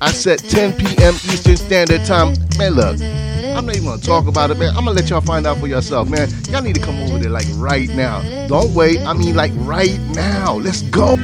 I 0.00 0.12
set 0.12 0.38
10 0.38 0.74
p.m. 0.74 1.14
Eastern 1.14 1.56
Standard 1.56 2.04
Time. 2.04 2.36
Man, 2.58 2.74
look, 2.74 3.00
I'm 3.00 3.66
not 3.66 3.74
even 3.74 3.88
gonna 3.88 4.00
talk 4.00 4.28
about 4.28 4.52
it, 4.52 4.58
man. 4.58 4.68
I'm 4.68 4.84
gonna 4.84 4.92
let 4.92 5.10
y'all 5.10 5.20
find 5.20 5.48
out 5.48 5.58
for 5.58 5.66
yourself, 5.66 6.08
man. 6.08 6.28
Y'all 6.48 6.62
need 6.62 6.76
to 6.76 6.80
come 6.80 6.94
over 7.00 7.18
there 7.18 7.30
like 7.30 7.48
right 7.56 7.88
now. 7.88 8.22
Don't 8.46 8.72
wait. 8.72 9.00
I 9.00 9.14
mean, 9.14 9.34
like 9.34 9.50
right 9.56 9.98
now. 10.14 10.54
Let's 10.54 10.82
go. 10.82 11.16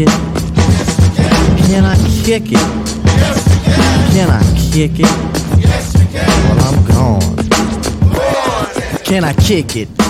It? 0.00 0.08
Can 1.66 1.84
I 1.84 1.96
kick 2.24 2.44
it? 2.46 2.58
Can 4.12 4.30
I 4.30 4.42
kick 4.72 5.00
it? 5.00 5.10
Well, 6.46 6.60
I'm 6.66 6.78
gone. 6.86 7.36
Can 9.04 9.24
I 9.24 9.32
kick 9.34 9.76
it? 9.76 10.09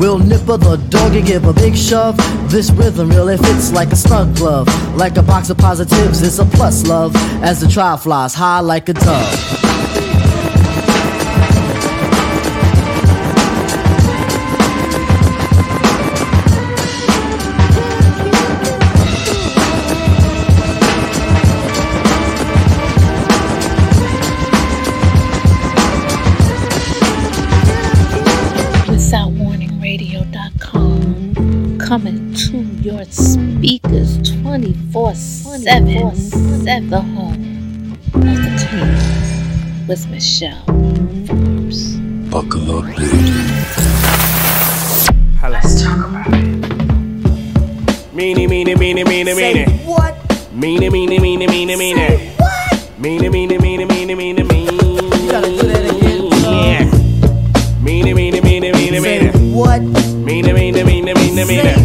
We'll 0.01 0.17
nip 0.17 0.39
nipper 0.39 0.57
the 0.57 0.77
dog 0.89 1.15
and 1.15 1.27
give 1.27 1.45
a 1.45 1.53
big 1.53 1.77
shove. 1.77 2.17
This 2.49 2.71
rhythm 2.71 3.09
really 3.09 3.37
fits 3.37 3.71
like 3.71 3.91
a 3.91 3.95
snug 3.95 4.35
glove. 4.35 4.67
Like 4.95 5.15
a 5.17 5.21
box 5.21 5.51
of 5.51 5.59
positives, 5.59 6.23
it's 6.23 6.39
a 6.39 6.45
plus 6.45 6.87
love. 6.87 7.15
As 7.43 7.61
the 7.61 7.67
trial 7.67 7.97
flies 7.97 8.33
high 8.33 8.61
like 8.61 8.89
a 8.89 8.93
dove. 8.93 9.70
24 35.61 36.15
7 36.15 36.89
the 36.89 36.99
home 37.01 37.93
of 38.15 38.21
the 38.23 38.67
clean 38.67 39.87
with 39.87 40.07
Michelle 40.09 40.63
Forbes. 41.27 41.97
Buckle 42.31 42.79
up, 42.79 42.85
baby. 42.97 43.05
Let's 45.43 45.83
talk 45.83 46.07
about 46.09 46.27
it. 46.29 46.33
Meanie, 48.15 48.47
meanie, 48.47 48.75
meanie, 48.75 49.03
meanie, 49.05 49.35
Say 49.35 49.53
meanie. 49.53 49.85
what? 49.85 50.15
Meanie, 50.51 50.89
meanie, 50.89 51.19
meanie, 51.19 51.47
meanie, 51.47 51.77
meanie. 51.77 52.17
what? 52.39 52.49
Meanie, 52.99 53.29
meanie, 53.29 53.59
meanie, 53.59 53.85
meanie, 53.85 54.15
meanie, 54.15 54.43
meanie. 54.43 54.81
You 55.21 55.31
gotta 55.31 55.47
do 55.47 55.67
that 55.67 55.85
again. 55.93 56.25
Yeah. 56.41 56.89
Meanie, 57.85 58.13
meanie, 58.15 58.41
meanie, 58.41 58.71
meanie, 58.73 58.99
meanie. 58.99 59.53
What? 59.53 59.81
Meanie, 60.25 60.53
meanie, 60.57 60.83
meanie, 60.83 61.13
meanie, 61.13 61.45
meanie. 61.45 61.80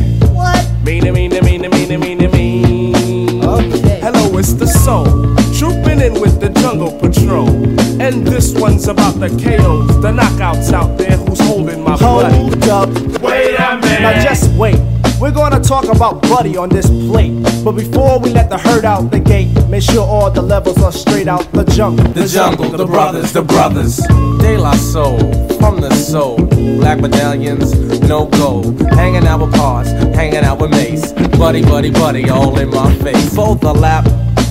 This 8.36 8.52
one's 8.52 8.86
about 8.86 9.18
the 9.18 9.28
KOs, 9.28 9.98
the 10.02 10.12
knockouts 10.12 10.70
out 10.70 10.98
there 10.98 11.16
who's 11.16 11.40
holding 11.40 11.82
my 11.82 11.96
buddy. 11.96 12.36
Hold 12.36 12.68
up. 12.68 12.90
Wait 13.22 13.54
a 13.54 13.78
minute. 13.80 14.02
Now 14.02 14.22
just 14.22 14.50
wait. 14.58 14.78
We're 15.18 15.30
gonna 15.30 15.58
talk 15.58 15.86
about 15.86 16.20
Buddy 16.20 16.54
on 16.54 16.68
this 16.68 16.86
plate. 16.86 17.32
But 17.64 17.72
before 17.72 18.18
we 18.18 18.28
let 18.28 18.50
the 18.50 18.58
herd 18.58 18.84
out 18.84 19.10
the 19.10 19.20
gate, 19.20 19.56
make 19.70 19.82
sure 19.82 20.06
all 20.06 20.30
the 20.30 20.42
levels 20.42 20.82
are 20.82 20.92
straight 20.92 21.28
out 21.28 21.50
the 21.52 21.64
jungle. 21.64 22.06
The 22.08 22.26
jungle, 22.26 22.68
the 22.68 22.84
brothers, 22.84 23.32
the 23.32 23.40
brothers. 23.40 23.96
De 24.42 24.58
La 24.58 24.74
Soul, 24.74 25.18
from 25.58 25.80
the 25.80 25.94
soul. 25.94 26.36
Black 26.36 27.00
medallions, 27.00 27.72
no 28.02 28.26
gold. 28.26 28.82
Hanging 28.90 29.26
out 29.26 29.40
with 29.40 29.54
Pos, 29.54 29.88
hanging 30.14 30.44
out 30.44 30.60
with 30.60 30.72
Mace. 30.72 31.14
Buddy, 31.38 31.62
buddy, 31.62 31.90
buddy, 31.90 32.28
all 32.28 32.58
in 32.58 32.68
my 32.68 32.94
face. 32.96 33.34
Fold 33.34 33.62
the 33.62 33.72
lap. 33.72 34.04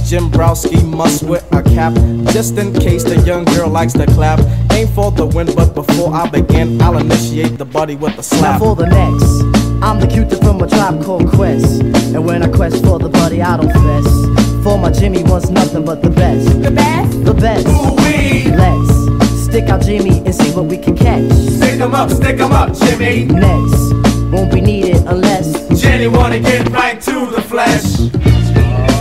Jim 0.05 0.29
Browski 0.29 0.83
must 0.85 1.23
wear 1.23 1.41
a 1.51 1.63
cap 1.63 1.93
just 2.31 2.57
in 2.57 2.71
case 2.73 3.03
the 3.03 3.19
young 3.25 3.43
girl 3.45 3.69
likes 3.69 3.93
to 3.93 4.05
clap. 4.05 4.39
Aim 4.71 4.87
for 4.89 5.11
the 5.11 5.25
win, 5.25 5.47
but 5.55 5.73
before 5.73 6.13
I 6.13 6.29
begin, 6.29 6.79
I'll 6.81 6.97
initiate 6.97 7.57
the 7.57 7.65
buddy 7.65 7.95
with 7.95 8.13
a 8.13 8.17
Now 8.17 8.21
slap. 8.21 8.59
for 8.59 8.75
the 8.75 8.85
next, 8.85 9.83
I'm 9.83 9.99
the 9.99 10.07
cutie 10.07 10.35
from 10.37 10.61
a 10.61 10.67
tribe 10.67 11.03
called 11.03 11.27
Quest. 11.31 11.81
And 11.81 12.23
when 12.23 12.43
I 12.43 12.47
quest 12.49 12.83
for 12.85 12.99
the 12.99 13.09
buddy, 13.09 13.41
I 13.41 13.57
don't 13.57 13.71
fess. 13.71 14.63
For 14.63 14.77
my 14.77 14.91
Jimmy 14.91 15.23
wants 15.23 15.49
nothing 15.49 15.83
but 15.85 16.01
the 16.03 16.11
best. 16.11 16.61
The 16.61 16.71
best? 16.71 17.25
The 17.25 17.33
best. 17.33 17.67
Let's 17.67 19.43
stick 19.45 19.69
out 19.69 19.81
Jimmy 19.81 20.19
and 20.19 20.33
see 20.35 20.51
what 20.51 20.65
we 20.65 20.77
can 20.77 20.95
catch. 20.95 21.31
Stick 21.31 21.81
'em 21.81 21.95
up, 21.95 22.11
stick 22.11 22.39
'em 22.39 22.51
up, 22.51 22.73
Jimmy. 22.77 23.25
Next, 23.25 23.93
won't 24.31 24.51
be 24.51 24.61
needed 24.61 25.03
unless 25.07 25.47
Jenny 25.81 26.07
wanna 26.07 26.39
get 26.39 26.71
right 26.71 27.01
to 27.01 27.25
the 27.35 27.41
flesh. 27.41 28.11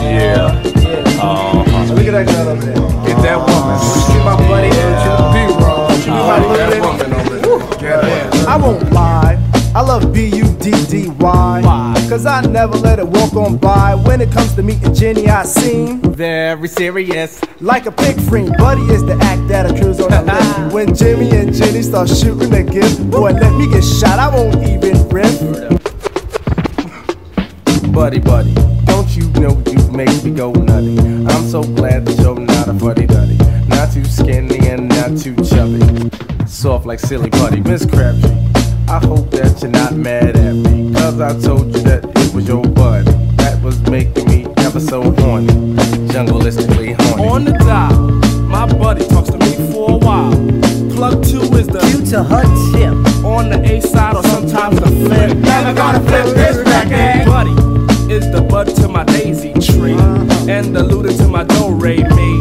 Yeah. 0.02 0.73
Look 2.14 2.28
at 2.28 2.32
that 2.32 2.44
girl 2.44 2.48
over 2.54 2.64
there. 2.64 2.74
Get 3.06 3.22
that 3.22 3.38
woman. 3.42 3.78
See 4.06 4.18
my 4.22 4.36
buddy 4.46 4.70
I 8.46 8.56
won't 8.56 8.92
lie. 8.92 9.36
I 9.74 9.80
love 9.80 10.12
B-U-D-D-Y. 10.12 11.62
Cause 12.08 12.24
I 12.24 12.42
never 12.42 12.76
let 12.76 13.00
it 13.00 13.08
walk 13.08 13.34
on 13.34 13.56
by. 13.56 13.96
When 13.96 14.20
it 14.20 14.30
comes 14.30 14.54
to 14.54 14.62
meeting 14.62 14.94
Jenny, 14.94 15.28
I 15.28 15.42
seem 15.42 16.02
very 16.02 16.68
serious. 16.68 17.40
Like 17.60 17.86
a 17.86 17.90
pig 17.90 18.20
friend. 18.20 18.54
Buddy 18.58 18.82
is 18.82 19.04
the 19.04 19.14
act 19.20 19.48
that 19.48 19.66
accrues 19.68 19.98
on 19.98 20.10
the 20.12 20.22
list. 20.32 20.72
When 20.72 20.94
Jimmy 20.94 21.30
and 21.36 21.52
Jenny 21.52 21.82
start 21.82 22.08
shooting 22.08 22.50
the 22.50 22.62
gift, 22.62 23.10
boy, 23.10 23.32
let 23.32 23.52
me 23.54 23.68
get 23.68 23.82
shot. 23.82 24.20
I 24.20 24.28
won't 24.28 24.62
even 24.62 25.08
riff. 25.08 25.83
Buddy, 27.94 28.18
buddy, 28.18 28.52
don't 28.86 29.16
you 29.16 29.30
know 29.40 29.62
you 29.70 29.90
make 29.92 30.24
me 30.24 30.32
go 30.32 30.50
nutty? 30.50 30.98
I'm 30.98 31.48
so 31.48 31.62
glad 31.62 32.04
that 32.04 32.18
you're 32.18 32.34
not 32.34 32.66
a 32.66 32.74
fuddy 32.74 33.06
duddy. 33.06 33.36
Not 33.68 33.92
too 33.92 34.04
skinny 34.04 34.58
and 34.68 34.88
not 34.88 35.16
too 35.16 35.36
chubby. 35.36 36.10
Soft 36.44 36.86
like 36.86 36.98
silly 36.98 37.30
buddy, 37.30 37.60
Miss 37.60 37.86
Crabtree. 37.86 38.30
I 38.88 38.98
hope 38.98 39.30
that 39.30 39.62
you're 39.62 39.70
not 39.70 39.92
mad 39.94 40.36
at 40.36 40.54
me. 40.54 40.92
Cause 40.92 41.20
I 41.20 41.40
told 41.40 41.66
you 41.66 41.82
that 41.84 42.04
it 42.04 42.34
was 42.34 42.48
your 42.48 42.64
buddy. 42.64 43.12
That 43.36 43.62
was 43.62 43.80
making 43.88 44.26
me 44.28 44.46
ever 44.58 44.80
so 44.80 45.00
horny. 45.00 45.46
Jungleistically 46.10 47.00
horny. 47.00 47.28
On 47.28 47.44
the 47.44 47.52
dial, 47.52 48.10
my 48.48 48.66
buddy 48.66 49.06
talks 49.06 49.30
to 49.30 49.38
me 49.38 49.54
for 49.72 49.92
a 49.92 49.96
while. 49.96 50.32
Plug 50.96 51.24
two 51.24 51.42
is 51.56 51.68
the 51.68 51.78
Q 51.78 52.04
to 52.10 52.24
her 52.24 52.42
tip. 52.72 53.24
On 53.24 53.48
the 53.50 53.62
A 53.64 53.80
side 53.80 54.16
or 54.16 54.24
sometimes 54.24 54.80
the 54.80 54.86
flip. 54.86 55.36
Never 55.38 55.72
gonna 55.72 56.00
flip 56.00 56.34
this 56.34 56.56
record. 56.56 57.26
Buddy 57.26 57.73
daisy 59.34 59.52
tree. 59.54 59.96
And 60.48 60.74
the 60.74 60.82
looter 60.82 61.12
to 61.12 61.28
my 61.28 61.44
do 61.44 61.74
re 61.74 61.96
me. 61.96 62.40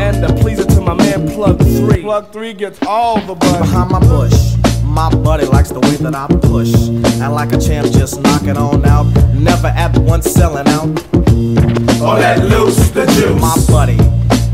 And 0.00 0.22
the 0.22 0.36
pleaser 0.40 0.64
to 0.64 0.80
my 0.80 0.94
man 0.94 1.28
plug 1.28 1.58
three. 1.58 2.02
Plug 2.02 2.32
three 2.32 2.52
gets 2.52 2.78
all 2.86 3.20
the 3.20 3.34
buddy. 3.34 3.58
behind 3.58 3.90
my 3.90 4.00
bush. 4.00 4.56
My 4.84 5.10
buddy 5.10 5.46
likes 5.46 5.70
the 5.70 5.80
way 5.80 5.96
that 5.96 6.14
I 6.14 6.26
push. 6.26 6.72
And 6.74 7.32
like 7.32 7.52
a 7.52 7.58
champ, 7.58 7.90
just 7.92 8.20
knock 8.20 8.44
it 8.44 8.56
on 8.56 8.84
out. 8.84 9.06
Never 9.34 9.68
at 9.68 9.96
once 9.98 10.30
selling 10.30 10.68
out. 10.68 10.88
Or 12.00 12.18
let 12.18 12.38
loose 12.44 12.90
the 12.90 13.06
juice. 13.06 13.40
My 13.40 13.56
buddy 13.68 13.98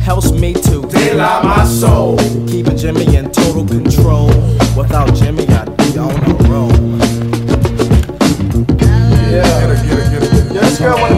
helps 0.01 0.32
me 0.32 0.53
to 0.53 0.82
Daylight 0.89 1.45
my 1.45 1.64
soul. 1.64 2.18
Keeping 2.47 2.76
Jimmy 2.76 3.16
in 3.16 3.30
total 3.30 3.66
control. 3.66 4.28
Without 4.76 5.12
Jimmy, 5.14 5.47
I'd 5.49 5.76
be 5.76 5.99
on 5.99 6.14
the 6.14 6.47
road. 6.49 7.18
Yeah. 9.30 9.43
Get 9.43 9.70
it, 9.70 9.89
get 9.89 9.99
it, 9.99 10.11
get 10.11 10.22
it, 10.22 10.30
get 10.32 10.47
it. 10.47 10.55
Yeah, 10.55 10.61
this 10.62 10.78
girl 10.78 10.99
wanna 10.99 11.16
be 11.16 11.18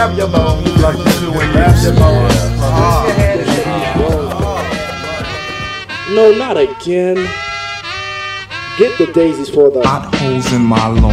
Grab 0.00 0.16
your 0.16 0.28
bone. 0.28 0.64
Like 0.80 0.96
you 0.96 1.04
do 1.20 1.30
when 1.30 1.52
Grab 1.52 1.76
your 1.82 1.92
bone. 1.94 2.30
Place 2.30 3.04
your 3.04 3.12
hand 3.12 3.40
in 3.40 3.48
it. 3.50 3.96
No, 6.16 6.32
not 6.38 6.56
again. 6.56 7.16
Get 8.78 8.96
the 8.96 9.12
daisies 9.12 9.50
for 9.50 9.70
the 9.70 9.82
potholes 9.82 10.50
in 10.54 10.62
my 10.62 10.86
lawn. 10.88 11.12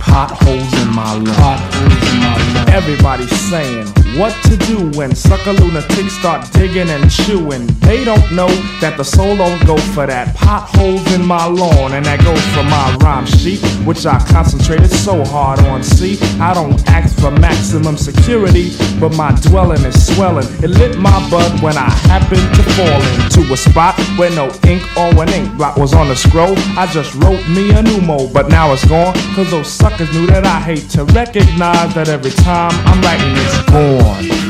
Potholes 0.00 0.74
in 0.82 0.88
my 0.94 1.14
lawn. 1.14 2.68
Everybody's 2.68 3.30
saying 3.40 4.03
what 4.16 4.32
to 4.44 4.56
do 4.56 4.90
when 4.96 5.14
sucker 5.14 5.52
lunatics 5.52 6.12
start 6.18 6.50
digging 6.52 6.88
and 6.88 7.10
chewing. 7.10 7.66
They 7.80 8.04
don't 8.04 8.32
know 8.32 8.48
that 8.80 8.96
the 8.96 9.04
soul 9.04 9.36
don't 9.36 9.64
go 9.66 9.76
for 9.94 10.06
that. 10.06 10.34
Potholes 10.36 11.04
in 11.12 11.24
my 11.26 11.46
lawn, 11.46 11.92
and 11.92 12.04
that 12.06 12.20
goes 12.22 12.42
for 12.54 12.62
my 12.64 12.96
rhyme 13.02 13.26
sheet, 13.26 13.60
which 13.86 14.06
I 14.06 14.18
concentrated 14.30 14.90
so 14.90 15.24
hard 15.24 15.60
on. 15.60 15.82
See, 15.82 16.18
I 16.40 16.54
don't 16.54 16.78
ask 16.88 17.18
for 17.18 17.30
maximum 17.30 17.96
security, 17.96 18.70
but 19.00 19.16
my 19.16 19.32
dwelling 19.42 19.82
is 19.84 20.14
swelling. 20.14 20.46
It 20.62 20.70
lit 20.70 20.98
my 20.98 21.18
bud 21.30 21.62
when 21.62 21.76
I 21.76 21.90
happened 22.06 22.46
to 22.54 22.62
fall 22.74 23.00
into 23.18 23.52
a 23.52 23.56
spot 23.56 23.98
where 24.16 24.30
no 24.30 24.52
ink 24.66 24.82
or 24.96 25.10
an 25.22 25.28
ink 25.30 25.56
blot 25.56 25.78
was 25.78 25.92
on 25.94 26.08
the 26.08 26.16
scroll. 26.16 26.54
I 26.78 26.86
just 26.86 27.14
wrote 27.16 27.46
me 27.48 27.70
a 27.72 27.82
new 27.82 28.00
mo, 28.00 28.28
but 28.32 28.48
now 28.48 28.72
it's 28.72 28.84
gone, 28.86 29.14
cause 29.34 29.50
those 29.50 29.70
suckers 29.70 30.12
knew 30.12 30.26
that 30.28 30.44
I 30.44 30.60
hate 30.60 30.88
to 30.90 31.04
recognize 31.06 31.94
that 31.94 32.08
every 32.08 32.30
time 32.30 32.72
I'm 32.86 33.00
writing 33.02 33.32
it's 33.34 33.70
gone 33.70 34.03
on. 34.04 34.44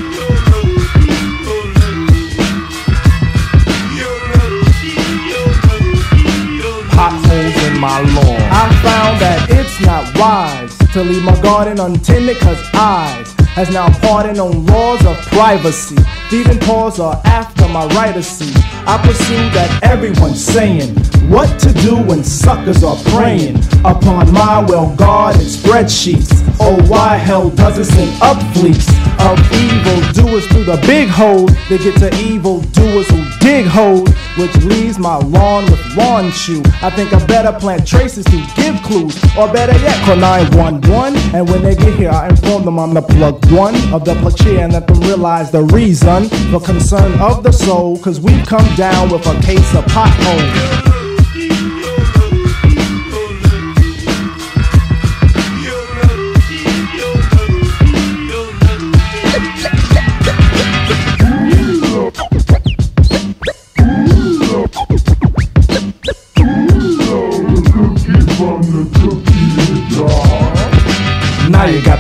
I 7.87 8.71
found 8.83 9.21
that 9.21 9.49
it's 9.51 9.81
not 9.81 10.19
wise 10.19 10.77
to 10.93 11.03
leave 11.03 11.23
my 11.23 11.39
garden 11.43 11.79
untended 11.81 12.39
cause 12.39 12.59
I 12.73 13.25
has 13.55 13.71
now 13.71 13.89
pardoned 14.01 14.39
on 14.39 14.67
laws 14.67 15.05
of 15.07 15.17
privacy. 15.27 15.97
Thieving 16.29 16.59
paws 16.61 16.99
are 16.99 17.21
after 17.25 17.69
my 17.69 17.87
rightacy. 17.87 18.53
I 18.87 18.99
pursue 19.05 19.51
that 19.51 19.81
everyone's 19.83 20.45
saying 20.45 20.95
what 21.29 21.59
to 21.61 21.73
do 21.75 21.97
when 21.97 22.25
suckers 22.25 22.83
are 22.83 22.97
preying 23.07 23.57
upon 23.85 24.33
my 24.33 24.65
well-guarded 24.69 25.43
spreadsheets. 25.43 26.44
Oh, 26.61 26.81
why 26.89 27.17
hell 27.17 27.51
does 27.51 27.79
it 27.79 27.85
send 27.85 28.23
up 28.23 28.39
fleets 28.55 28.89
of 29.21 29.39
evil 29.53 30.01
doers 30.13 30.47
through 30.47 30.65
the 30.65 30.83
big 30.87 31.09
hole? 31.09 31.47
They 31.69 31.79
get 31.79 31.99
to 31.99 32.15
evil 32.23 32.61
doers 32.61 33.09
who 33.09 33.25
dig 33.41 33.67
holes, 33.67 34.09
which 34.39 34.55
leaves 34.65 34.99
my 34.99 35.17
lawn 35.17 35.65
with 35.71 35.97
lawn 35.97 36.31
chew. 36.33 36.63
I 36.83 36.91
think 36.91 37.13
I 37.13 37.25
better 37.27 37.53
plant 37.59 37.87
traces 37.87 38.25
to 38.27 38.39
give 38.57 38.81
clues, 38.83 39.17
or 39.37 39.53
better 39.53 39.77
yet, 39.81 40.03
call 40.05 40.17
911. 40.17 41.19
And 41.35 41.49
when 41.49 41.63
they 41.63 41.75
get 41.75 41.95
here, 41.95 42.11
I 42.11 42.29
inform 42.29 42.65
them 42.65 42.79
I'm 42.79 42.95
the 42.95 43.03
plug 43.03 43.45
one 43.51 43.75
of 43.93 44.05
the 44.05 44.15
plug 44.15 44.35
and 44.47 44.73
let 44.73 44.87
them 44.87 45.01
realize 45.01 45.51
the 45.51 45.63
reason 45.63 46.29
for 46.51 46.61
concern 46.61 47.19
of 47.21 47.43
the 47.43 47.53
soul. 47.53 47.99
Cause 47.99 48.21
we've 48.21 48.47
come 48.47 48.67
down 48.77 49.11
with 49.11 49.27
a 49.27 49.41
case 49.43 49.75
of 49.75 49.85
potholes. 49.87 50.94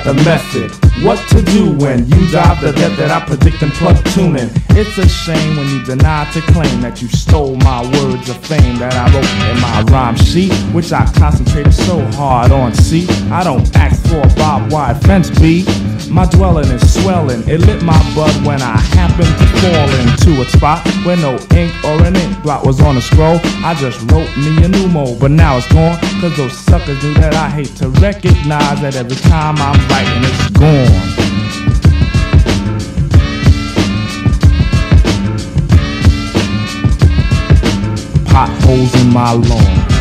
The 0.04 0.12
method. 0.12 0.93
What 1.04 1.18
to 1.28 1.42
do 1.42 1.70
when 1.70 2.08
you 2.08 2.30
dive 2.32 2.62
the 2.62 2.72
debt 2.72 2.96
that 2.96 3.10
I 3.10 3.20
predict 3.26 3.60
and 3.60 3.70
plug 3.74 4.02
tuning. 4.16 4.48
It's 4.70 4.96
a 4.96 5.06
shame 5.06 5.58
when 5.58 5.68
you 5.68 5.84
deny 5.84 6.24
to 6.32 6.40
claim 6.40 6.80
that 6.80 7.02
you 7.02 7.08
stole 7.08 7.56
my 7.56 7.82
words 7.82 8.30
of 8.30 8.38
fame 8.38 8.78
that 8.78 8.94
I 8.94 9.12
wrote 9.12 9.28
in 9.52 9.60
my 9.60 9.82
rhyme 9.92 10.16
sheet, 10.16 10.54
which 10.72 10.92
I 10.92 11.04
concentrated 11.12 11.74
so 11.74 12.00
hard 12.12 12.52
on. 12.52 12.72
See, 12.72 13.06
I 13.30 13.44
don't 13.44 13.68
ask 13.76 14.02
for 14.08 14.18
a 14.18 14.34
barbed 14.34 14.72
wire 14.72 14.94
fence, 14.94 15.28
B. 15.28 15.66
My 16.10 16.24
dwelling 16.26 16.70
is 16.70 17.02
swelling. 17.02 17.46
It 17.48 17.60
lit 17.60 17.82
my 17.82 17.98
bud 18.14 18.34
when 18.46 18.62
I 18.62 18.78
happened 18.96 19.28
to 19.28 19.46
fall 19.60 19.88
into 20.00 20.40
a 20.40 20.44
spot 20.46 20.86
where 21.04 21.16
no 21.16 21.36
ink 21.56 21.72
or 21.84 22.02
an 22.02 22.16
ink 22.16 22.42
blot 22.42 22.64
was 22.64 22.80
on 22.80 22.94
the 22.94 23.02
scroll. 23.02 23.40
I 23.64 23.74
just 23.74 24.00
wrote 24.10 24.34
me 24.36 24.64
a 24.64 24.68
new 24.68 24.88
mode, 24.88 25.20
but 25.20 25.30
now 25.30 25.58
it's 25.58 25.70
gone. 25.72 25.98
Cause 26.20 26.36
those 26.36 26.56
suckers 26.56 27.00
do 27.00 27.12
that 27.14 27.34
I 27.34 27.50
hate 27.50 27.74
to 27.76 27.88
recognize 28.00 28.80
that 28.80 28.96
every 28.96 29.16
time 29.16 29.56
I'm 29.58 29.78
writing 29.88 30.22
it's 30.24 30.50
gone. 30.50 30.93
Potholes 38.26 38.94
in 39.00 39.12
my 39.12 39.32
lawn. 39.32 39.93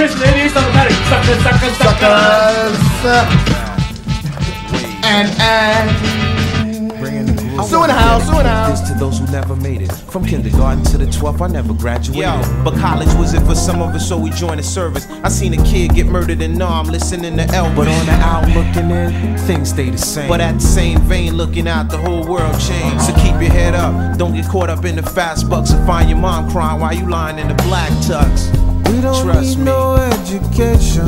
What 0.00 0.08
the 0.08 0.16
Prince 0.16 0.32
lady 0.32 0.46
is 0.46 0.56
on 0.56 0.64
the 0.64 0.70
Sucker, 1.10 1.36
sucker, 1.42 1.70
sucker. 1.76 2.06
And, 5.04 5.28
and. 5.38 5.90
Sue 7.68 7.82
in 7.82 7.88
the 7.88 7.92
house, 7.92 8.24
Sue 8.26 8.38
in 8.38 8.44
the 8.44 8.48
house. 8.48 8.80
This 8.80 8.88
to 8.88 8.98
those 8.98 9.18
who 9.18 9.26
never 9.26 9.54
made 9.54 9.82
it. 9.82 9.92
From 9.92 10.24
kindergarten 10.24 10.82
to 10.84 10.96
the 10.96 11.04
12th, 11.04 11.42
I 11.42 11.48
never 11.48 11.74
graduated. 11.74 12.24
but 12.64 12.78
college 12.78 13.12
was 13.16 13.34
it 13.34 13.40
for 13.40 13.54
some 13.54 13.82
of 13.82 13.94
us, 13.94 14.08
so 14.08 14.16
we 14.16 14.30
joined 14.30 14.60
the 14.60 14.62
service. 14.62 15.06
I 15.22 15.28
seen 15.28 15.52
a 15.52 15.62
kid 15.64 15.94
get 15.94 16.06
murdered 16.06 16.40
and 16.40 16.56
now 16.56 16.80
I'm 16.80 16.86
listening 16.86 17.36
to 17.36 17.44
Elvis. 17.44 17.76
But 17.76 17.88
on 17.88 18.06
the 18.06 18.12
out 18.12 18.48
looking 18.48 18.90
in, 18.90 19.36
things 19.36 19.68
stay 19.68 19.90
the 19.90 19.98
same. 19.98 20.28
But 20.28 20.40
at 20.40 20.54
the 20.54 20.60
same 20.60 20.98
vein, 21.00 21.34
looking 21.34 21.68
out, 21.68 21.90
the 21.90 21.98
whole 21.98 22.26
world 22.26 22.58
changed. 22.58 23.02
So 23.02 23.12
keep 23.16 23.34
your 23.34 23.52
head 23.52 23.74
up, 23.74 24.16
don't 24.16 24.32
get 24.32 24.48
caught 24.48 24.70
up 24.70 24.86
in 24.86 24.96
the 24.96 25.02
fast 25.02 25.50
bucks 25.50 25.72
and 25.72 25.86
find 25.86 26.08
your 26.08 26.18
mom 26.18 26.50
crying 26.50 26.80
while 26.80 26.94
you 26.94 27.06
lying 27.06 27.38
in 27.38 27.48
the 27.48 27.62
black 27.64 27.90
tux. 28.04 28.59
We 28.90 29.00
don't 29.00 29.22
Trust 29.24 29.56
need 29.56 29.58
me. 29.58 29.64
no 29.64 29.94
education, 29.96 31.06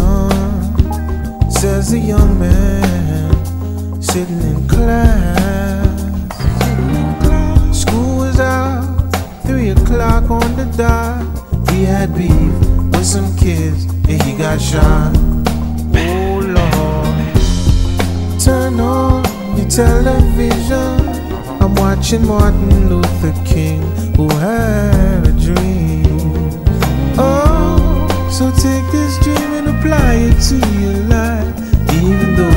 says 1.50 1.92
a 1.92 1.98
young 1.98 2.38
man 2.38 3.32
sitting 4.00 4.40
in 4.40 4.68
class. 4.68 5.88
School 7.76 8.18
was 8.18 8.38
out, 8.38 8.84
three 9.44 9.70
o'clock 9.70 10.30
on 10.30 10.56
the 10.56 10.64
dot. 10.76 11.26
He 11.70 11.84
had 11.84 12.14
beef 12.14 12.30
with 12.92 13.04
some 13.04 13.36
kids 13.36 13.84
and 13.84 14.22
he 14.22 14.36
got 14.36 14.60
shot. 14.60 15.16
Oh 15.96 16.38
Lord, 16.58 17.34
turn 18.40 18.78
on 18.78 19.24
your 19.58 19.68
television. 19.68 21.08
I'm 21.60 21.74
watching 21.74 22.24
Martin 22.26 22.88
Luther 22.88 23.34
King, 23.44 23.82
who 24.16 24.28
had 24.28 25.26
a 25.26 25.32
dream. 25.32 25.91
So 28.32 28.50
take 28.50 28.90
this 28.90 29.18
dream 29.18 29.52
and 29.52 29.68
apply 29.68 30.14
it 30.14 30.40
to 30.48 30.56
your 30.80 30.96
life. 31.04 31.54
Even 31.92 32.34
though 32.34 32.48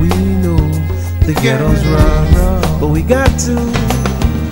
we 0.00 0.08
know 0.42 0.56
the 1.26 1.34
ghetto's 1.42 1.84
rough, 1.86 2.80
but 2.80 2.88
we 2.88 3.02
got 3.02 3.28
to 3.40 3.54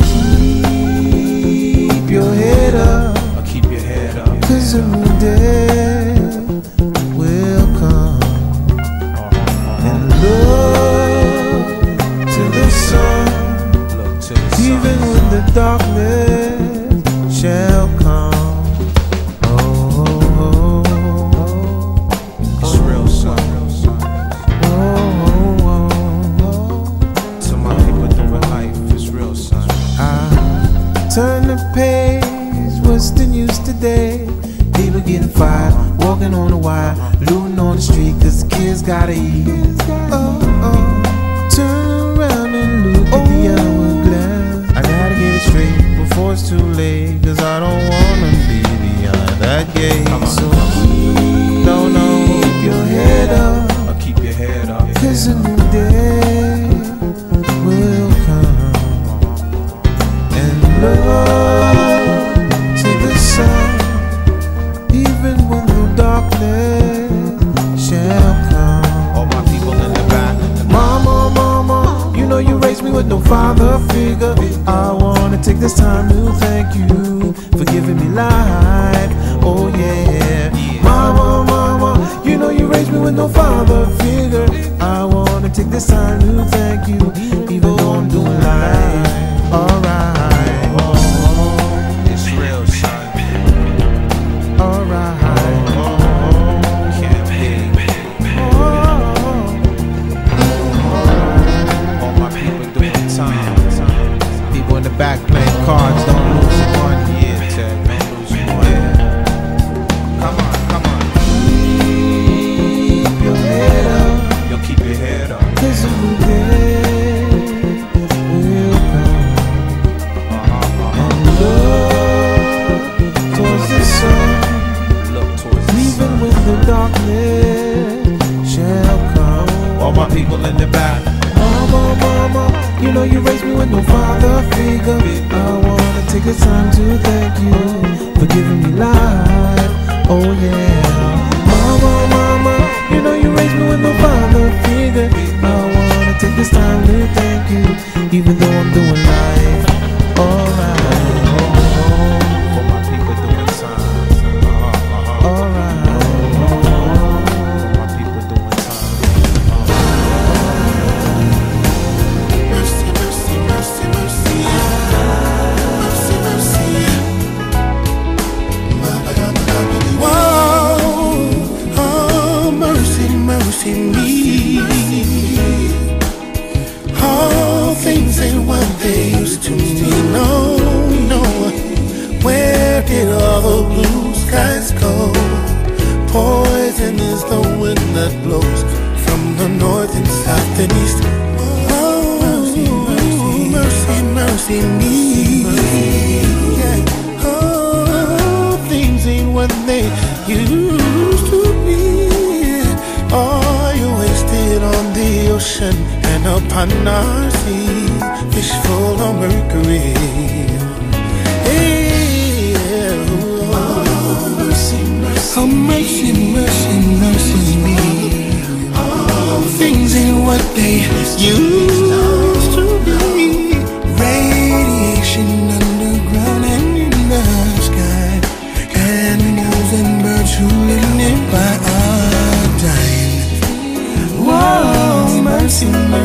keep 0.04 2.10
your 2.10 2.30
head 2.34 2.74
up. 2.74 3.16
Keep 3.46 3.64
your 3.64 3.80
head 3.80 4.18
up. 4.18 4.42
Cause 4.42 4.74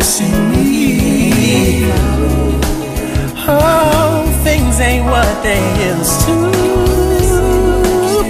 mercy 0.01 0.31
me. 0.51 1.83
Oh, 3.47 4.25
things 4.43 4.79
ain't 4.79 5.05
what 5.05 5.43
they 5.43 5.61
used 5.89 6.21
to 6.25 6.35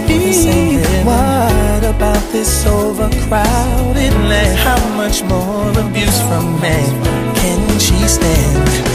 be. 0.06 0.82
What 1.06 1.84
about 1.96 2.24
this 2.34 2.66
overcrowded 2.66 4.14
land? 4.30 4.58
How 4.60 4.82
much 4.98 5.24
more 5.24 5.70
abuse 5.80 6.20
from 6.28 6.60
man 6.60 7.36
can 7.36 7.80
she 7.80 7.98
stand? 8.06 8.91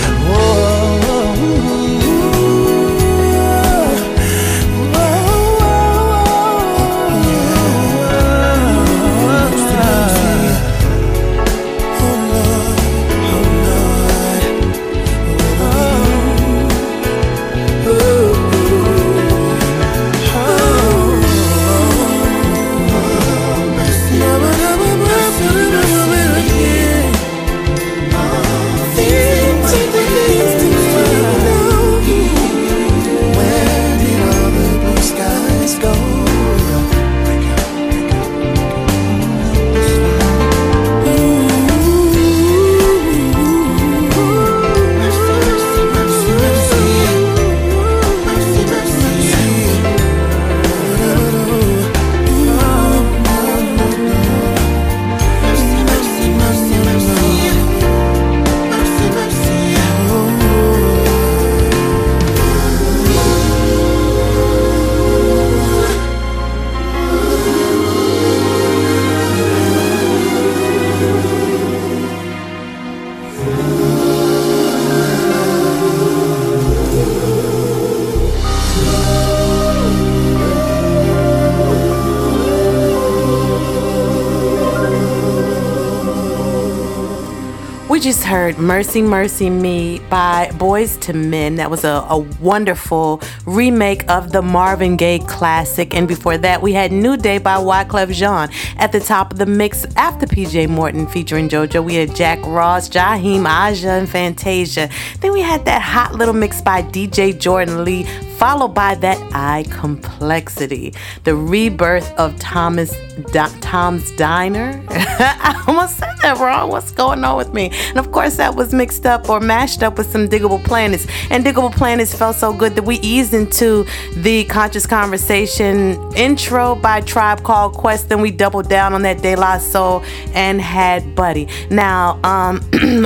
Heard 88.27 88.59
Mercy 88.59 89.03
Mercy 89.03 89.49
Me 89.49 90.01
by 90.11 90.51
Boyz 90.55 91.09
II 91.09 91.29
Men. 91.29 91.55
That 91.55 91.71
was 91.71 91.85
a, 91.85 92.05
a 92.09 92.19
wonderful 92.41 93.23
remake 93.47 94.03
of 94.11 94.33
the 94.33 94.43
Marvin 94.43 94.97
Gaye 94.97 95.21
classic. 95.21 95.95
And 95.95 96.09
before 96.09 96.37
that, 96.39 96.61
we 96.61 96.73
had 96.73 96.91
New 96.91 97.17
Day 97.17 97.39
by 97.39 97.55
Wyclef 97.55 98.13
Jean. 98.13 98.49
At 98.79 98.91
the 98.91 98.99
top 98.99 99.31
of 99.31 99.39
the 99.39 99.47
mix, 99.47 99.85
after 99.95 100.27
PJ 100.27 100.69
Morton 100.69 101.07
featuring 101.07 101.49
JoJo, 101.49 101.85
we 101.85 101.95
had 101.95 102.17
Jack 102.17 102.45
Ross, 102.45 102.89
Jaheim, 102.89 103.47
Aja, 103.47 103.91
and 103.91 104.09
Fantasia. 104.09 104.91
Then 105.21 105.33
we 105.33 105.41
had 105.41 105.65
that 105.67 105.81
hot 105.81 106.17
little 106.17 106.35
mix 106.35 106.61
by 106.61 106.83
DJ 106.83 107.39
Jordan 107.39 107.85
Lee, 107.85 108.03
followed 108.39 108.75
by 108.75 108.97
that 108.97 109.19
I 109.33 109.63
Complexity, 109.71 110.95
the 111.23 111.37
rebirth 111.37 112.13
of 112.15 112.37
Thomas 112.41 112.93
Di- 113.31 113.57
Tom's 113.61 114.11
Diner. 114.17 114.83
I 114.91 115.63
almost 115.69 116.01
that 116.27 116.39
wrong. 116.39 116.71
What's 116.71 116.91
going 116.91 117.23
on 117.25 117.37
with 117.37 117.55
me? 117.55 117.71
And 117.91 117.99
of 117.99 118.11
course, 118.11 118.37
that 118.37 118.57
was 118.57 118.75
mixed 118.75 119.07
up 119.07 119.29
or 119.29 119.39
mashed 119.39 119.83
up 119.85 119.97
with 119.97 120.11
some 120.11 120.29
Digable 120.29 120.63
Planets. 120.65 121.07
And 121.31 121.45
Digable 121.45 121.73
Planets 121.73 122.13
felt 122.13 122.35
so 122.35 122.53
good 122.53 122.75
that 122.75 122.85
we 122.85 122.97
eased 122.97 123.33
into 123.33 123.87
the 124.13 124.45
Conscious 124.45 124.87
Conversation 124.87 125.97
intro 126.17 126.75
by 126.75 127.01
Tribe 127.03 127.45
Called 127.45 127.75
Quest. 127.75 128.09
Then 128.09 128.21
we 128.21 128.33
doubled 128.33 128.69
down 128.69 128.93
on 128.93 129.03
that 129.03 129.23
De 129.23 129.37
La 129.37 129.59
Soul 129.59 130.03
and 130.35 130.61
had 130.61 131.15
Buddy. 131.15 131.49
Now, 131.71 132.19
um, 132.25 132.61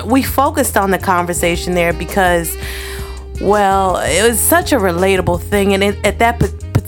we 0.07 0.23
focused 0.23 0.79
on 0.79 0.91
the 0.91 0.99
conversation 0.99 1.75
there 1.75 1.93
because 1.93 2.57
well, 3.41 3.97
it 3.97 4.29
was 4.29 4.39
such 4.39 4.73
a 4.73 4.77
relatable 4.77 5.41
thing, 5.41 5.73
and 5.73 5.83
it, 5.83 6.05
at 6.05 6.19
that 6.19 6.39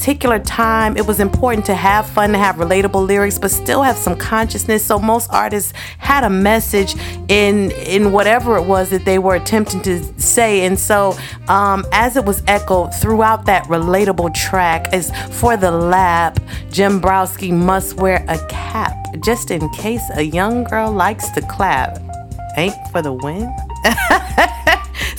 particular 0.03 0.41
time, 0.41 0.97
it 0.97 1.07
was 1.07 1.21
important 1.21 1.65
to 1.65 1.77
have 1.77 2.05
fun, 2.09 2.33
to 2.33 2.39
have 2.39 2.57
relatable 2.57 3.07
lyrics, 3.07 3.39
but 3.39 3.53
still 3.53 3.85
have 3.85 3.97
some 3.97 4.17
consciousness. 4.17 4.85
So 4.85 4.99
most 4.99 5.31
artists 5.33 5.73
had 5.99 6.25
a 6.25 6.29
message 6.29 6.97
in 7.29 7.71
in 7.71 8.11
whatever 8.11 8.57
it 8.57 8.65
was 8.65 8.91
that 8.91 9.05
they 9.05 9.21
were 9.21 9.37
attempting 9.37 9.81
to 9.83 10.03
say, 10.21 10.67
and 10.67 10.77
so 10.77 11.17
um, 11.47 11.85
as 11.93 12.17
it 12.17 12.25
was 12.25 12.43
echoed 12.49 12.93
throughout 12.97 13.47
that 13.47 13.63
relatable 13.67 14.35
track, 14.35 14.93
is 14.93 15.13
for 15.31 15.57
the 15.57 15.71
lab, 15.71 16.43
Jim 16.73 17.01
Browski 17.01 17.53
must 17.53 17.95
wear 17.95 18.25
a 18.29 18.45
cap 18.49 18.97
just 19.21 19.53
in 19.53 19.69
case 19.69 20.03
a 20.17 20.23
young 20.23 20.65
girl 20.65 20.91
likes 20.91 21.31
to 21.31 21.43
clap. 21.43 22.01
Ain't 22.57 22.75
for 22.91 23.03
the 23.03 23.13
win. 23.13 23.55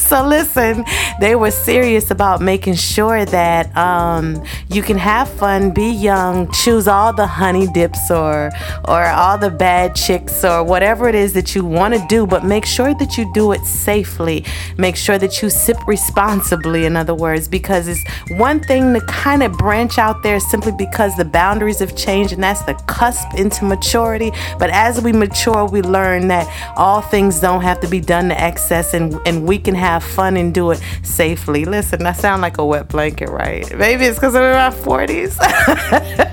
so 0.04 0.26
listen, 0.26 0.86
they 1.20 1.36
were 1.36 1.51
serious 1.51 2.12
about 2.12 2.41
making 2.41 2.76
sure 2.76 3.26
that 3.26 3.76
um, 3.78 4.43
you 4.70 4.82
can 4.82 4.97
have 4.97 5.30
fun, 5.30 5.72
be 5.72 5.89
young, 5.89 6.51
choose 6.51 6.88
all 6.88 7.14
the 7.14 7.26
honey 7.26 7.68
dips 7.68 8.12
or 8.12 8.51
or 8.88 9.06
all 9.06 9.38
the 9.38 9.49
bad 9.49 9.95
chicks 9.95 10.43
or 10.43 10.64
whatever 10.64 11.08
it 11.08 11.16
is 11.16 11.34
that 11.34 11.56
you 11.56 11.64
want 11.64 11.93
to 11.93 12.06
do, 12.08 12.28
but 12.28 12.43
make 12.43 12.66
sure 12.66 12.93
that 12.93 13.18
you 13.18 13.32
do 13.34 13.51
it 13.54 13.64
safely. 13.66 14.45
Make 14.78 14.95
sure 14.95 15.18
that 15.18 15.41
you 15.41 15.49
sip 15.49 15.78
responsibly, 15.88 16.86
in 16.86 16.95
other 16.95 17.16
words, 17.16 17.47
because 17.47 17.88
it's 17.88 18.04
one 18.32 18.60
thing 18.60 18.93
to 18.93 19.01
kind 19.01 19.41
of 19.41 19.54
branch 19.54 19.97
out 19.97 20.22
there 20.24 20.39
simply 20.39 20.74
because 20.78 21.16
the 21.16 21.26
boundaries 21.26 21.80
have 21.80 21.95
changed 21.95 22.34
and 22.34 22.43
that's 22.43 22.64
the 22.64 22.74
cusp 22.88 23.34
into 23.36 23.66
maturity. 23.66 24.32
But 24.60 24.70
as 24.72 25.01
we 25.01 25.14
mature, 25.14 25.66
we 25.66 25.82
learn 25.82 26.28
that 26.28 26.47
all 26.76 27.01
things 27.01 27.39
don't 27.39 27.62
have 27.62 27.80
to 27.82 27.88
be 27.88 27.99
done 27.99 28.30
to 28.30 28.41
excess 28.41 28.93
and, 28.93 29.18
and 29.26 29.45
we 29.47 29.58
can 29.60 29.76
have 29.76 30.03
fun 30.04 30.38
and 30.38 30.54
do 30.54 30.72
it 30.72 30.82
safely. 31.04 31.66
Listen, 31.66 32.06
I 32.06 32.14
sound 32.14 32.41
like 32.41 32.58
a 32.58 32.66
wet 32.66 32.89
blanket, 32.89 33.30
right? 33.30 33.66
Maybe 33.78 34.06
it's 34.06 34.18
because 34.18 34.36
I'm 34.36 34.43
in 34.43 34.54
my 34.54 34.70
40s. 34.70 35.38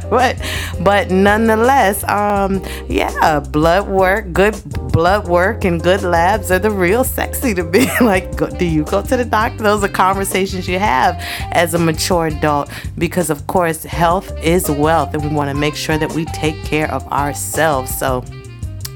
but 0.10 0.36
but 0.82 1.10
nonetheless, 1.10 2.04
um, 2.04 2.62
yeah, 2.88 3.40
blood 3.40 3.88
work, 3.88 4.32
good 4.32 4.60
blood 4.92 5.28
work 5.28 5.64
and 5.64 5.82
good 5.82 6.02
labs 6.02 6.50
are 6.50 6.58
the 6.58 6.70
real 6.70 7.04
sexy 7.04 7.54
to 7.54 7.64
me. 7.64 7.86
like, 8.00 8.36
go, 8.36 8.48
do 8.48 8.64
you 8.64 8.84
go 8.84 9.02
to 9.02 9.16
the 9.16 9.24
doctor? 9.24 9.62
Those 9.62 9.84
are 9.84 9.88
conversations 9.88 10.68
you 10.68 10.78
have 10.78 11.16
as 11.52 11.74
a 11.74 11.78
mature 11.78 12.26
adult 12.26 12.70
because, 12.98 13.30
of 13.30 13.46
course, 13.46 13.82
health 13.84 14.32
is 14.42 14.70
wealth, 14.70 15.14
and 15.14 15.22
we 15.22 15.28
want 15.34 15.50
to 15.50 15.54
make 15.54 15.76
sure 15.76 15.98
that 15.98 16.12
we 16.12 16.24
take 16.26 16.62
care 16.64 16.90
of 16.90 17.06
ourselves. 17.12 17.96
So 17.96 18.24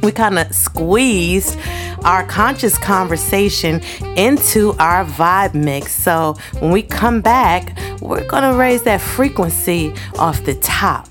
we 0.05 0.13
kind 0.13 0.39
of 0.39 0.55
squeezed 0.55 1.59
our 2.05 2.25
conscious 2.27 2.77
conversation 2.77 3.81
into 4.17 4.73
our 4.79 5.05
vibe 5.05 5.55
mix. 5.55 5.93
So 5.93 6.37
when 6.61 6.71
we 6.71 6.83
come 6.83 7.21
back, 7.21 7.77
we're 8.01 8.27
going 8.27 8.43
to 8.43 8.59
raise 8.59 8.83
that 8.83 9.01
frequency 9.01 9.95
off 10.19 10.45
the 10.45 10.55
top. 10.55 11.09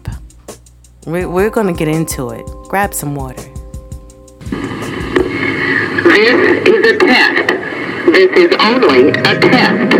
We're, 1.06 1.28
we're 1.28 1.50
going 1.50 1.68
to 1.68 1.74
get 1.74 1.88
into 1.88 2.30
it. 2.30 2.46
Grab 2.70 2.94
some 2.94 3.16
water. 3.16 3.42
This 6.04 6.68
is 6.68 6.92
a 6.92 6.98
test. 7.00 7.50
This 8.06 8.32
is 8.38 8.56
only 8.60 9.10
a 9.10 9.40
test. 9.40 9.98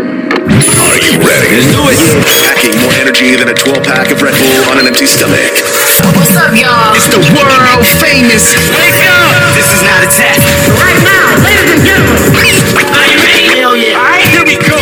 Are 0.78 0.96
you 0.96 1.18
ready? 1.18 1.50
Let's 1.50 1.66
do 1.72 1.82
it. 1.90 1.98
Packing 2.40 2.78
more 2.80 2.92
energy 2.94 3.34
than 3.36 3.48
a 3.48 3.54
12 3.54 3.84
pack 3.84 4.10
of 4.12 4.22
Red 4.22 4.34
Bull 4.38 4.70
on 4.70 4.78
an 4.78 4.86
empty 4.86 5.06
stomach. 5.06 5.73
What's 6.12 6.36
up, 6.36 6.52
y'all? 6.52 6.92
It's 6.92 7.08
the 7.08 7.24
world 7.32 7.80
famous. 8.04 8.44
Wake 8.76 9.00
up! 9.08 9.56
This 9.56 9.64
is 9.72 9.80
not 9.80 10.04
a 10.04 10.10
test. 10.12 10.44
Right 10.76 11.00
now, 11.00 11.32
ladies 11.40 11.72
and 11.72 11.80
gentlemen. 11.80 12.20
Are 12.36 13.08
you 13.08 13.16
ready? 13.24 13.48
Hell 13.48 13.72
yeah. 13.72 13.96
All 13.96 14.04
right, 14.04 14.20
here 14.28 14.44
we 14.44 14.60
go. 14.60 14.76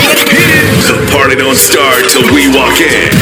The 0.91 0.99
party 1.14 1.37
don't 1.37 1.55
start 1.55 2.11
till 2.11 2.27
we 2.35 2.51
walk 2.51 2.75
in. 2.83 3.14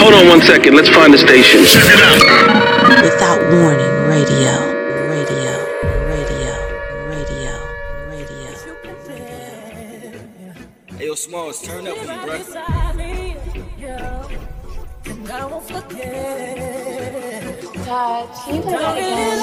Hold 0.00 0.14
on 0.14 0.28
one 0.28 0.40
second. 0.40 0.74
Let's 0.74 0.88
find 0.88 1.12
the 1.12 1.18
station. 1.18 1.60
Check 1.68 1.84
it 1.92 2.00
out. 2.00 3.04
Without 3.04 3.40
warning, 3.52 3.94
radio. 4.08 4.56
Radio. 5.12 5.60
Radio. 6.08 6.56
Radio. 7.12 7.52
Radio. 8.08 8.56
Hey, 10.96 11.06
yo, 11.06 11.14
Smalls, 11.14 11.60
turn 11.60 11.86
up 11.86 11.96
for 11.98 12.08
me, 12.08 12.16
bro. 12.24 12.79
Can 18.20 18.56
you. 18.56 18.62
Play 18.62 19.40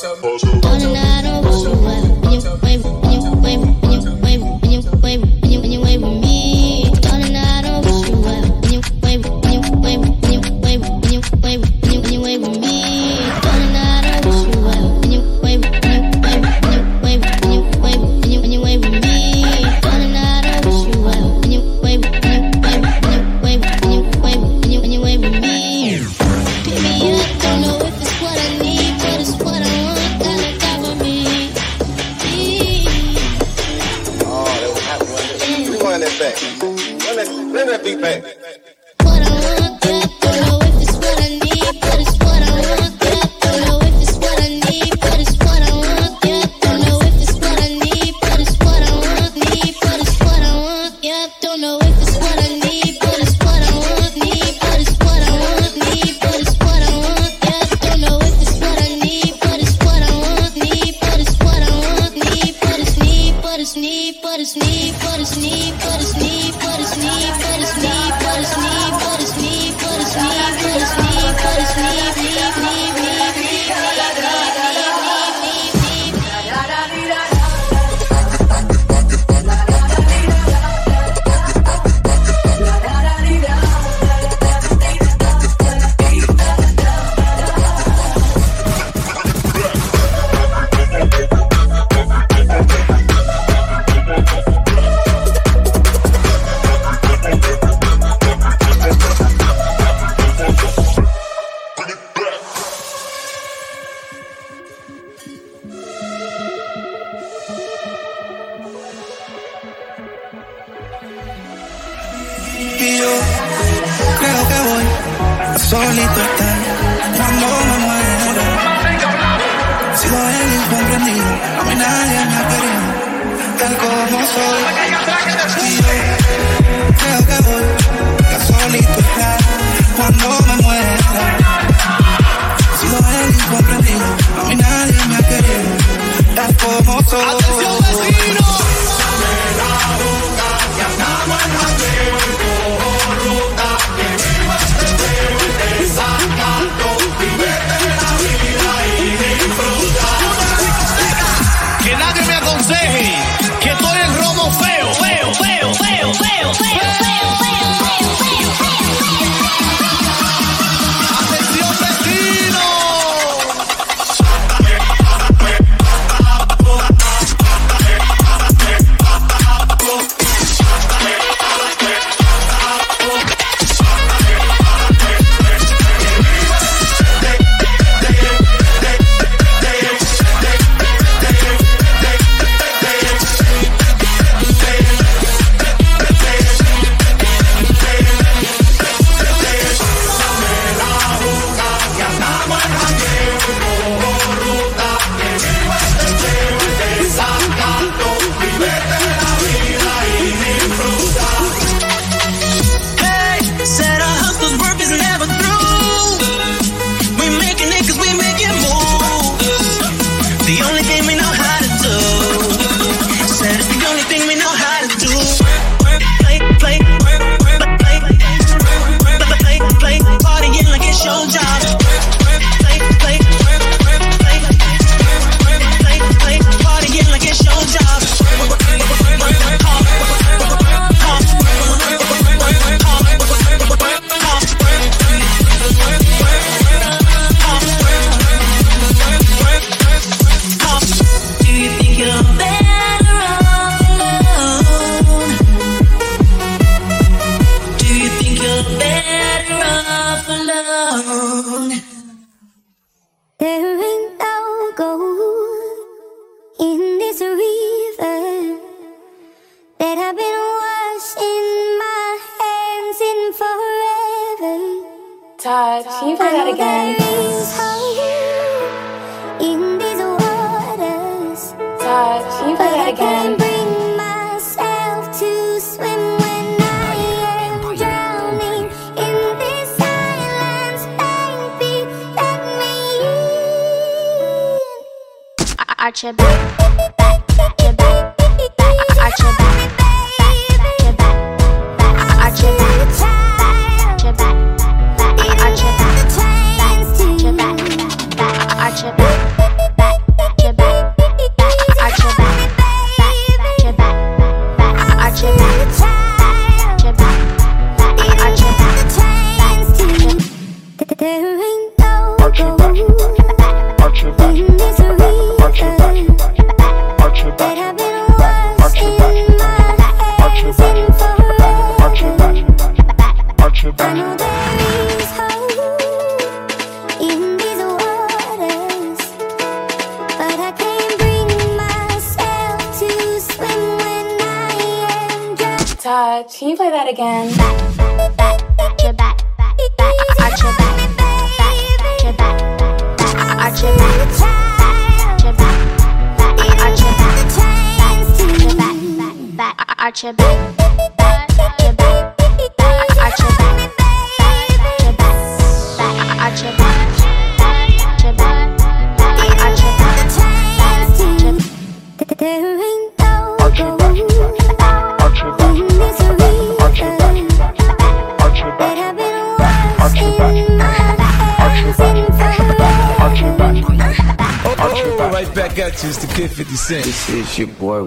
tell 0.00 0.16
me. 0.16 1.09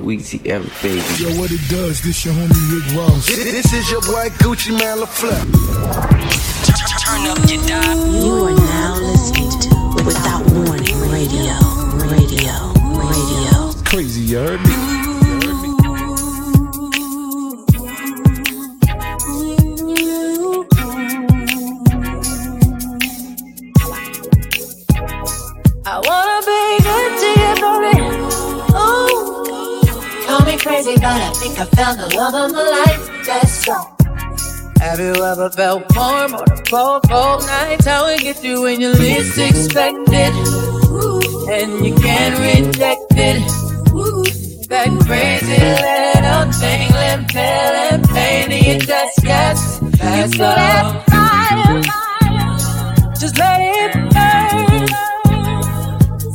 Weezy, 0.03 0.45
everything. 0.47 0.97
Yo, 1.17 1.39
what 1.39 1.49
it 1.49 1.61
does, 1.69 2.01
this 2.01 2.25
your 2.25 2.33
homie 2.33 2.73
Rick 2.73 2.97
Ross. 2.97 3.25
This 3.27 3.71
is 3.73 3.89
your 3.89 4.01
boy 4.01 4.27
Gucci 4.43 4.71
Mane 4.71 4.99
LaFleur. 4.99 5.62
crazy, 30.83 31.03
I 31.03 31.31
think 31.33 31.59
I 31.59 31.65
found 31.65 31.99
the 31.99 32.15
love 32.15 32.33
of 32.33 32.51
my 32.51 32.61
life. 32.61 33.25
That's 33.25 33.69
all. 33.69 33.95
Have 34.79 34.99
you 34.99 35.13
ever 35.23 35.49
felt 35.49 35.83
warm 35.95 36.33
on 36.33 36.51
a 36.51 36.61
cold, 36.63 37.03
cold 37.09 37.45
night? 37.45 37.83
How 37.85 38.07
it 38.07 38.21
get 38.21 38.43
you 38.43 38.61
when 38.61 38.81
you 38.81 38.89
least 38.89 39.37
expect 39.37 40.09
it, 40.09 40.33
and 41.49 41.85
you 41.85 41.95
can't 41.95 42.37
reject 42.39 43.11
it. 43.11 43.41
That 44.69 44.89
crazy 45.05 45.59
little 45.61 46.51
tingling, 46.59 47.27
feeling 47.29 48.01
pain 48.13 48.51
in 48.51 48.63
you 48.65 48.79
just 48.85 49.23
yes, 49.23 49.79
that's 49.97 50.37
you 50.37 50.43
all. 50.43 50.99
Fire, 51.03 51.81
just 53.19 53.37
let 53.37 53.59
it 53.61 53.93
burn. 54.11 54.87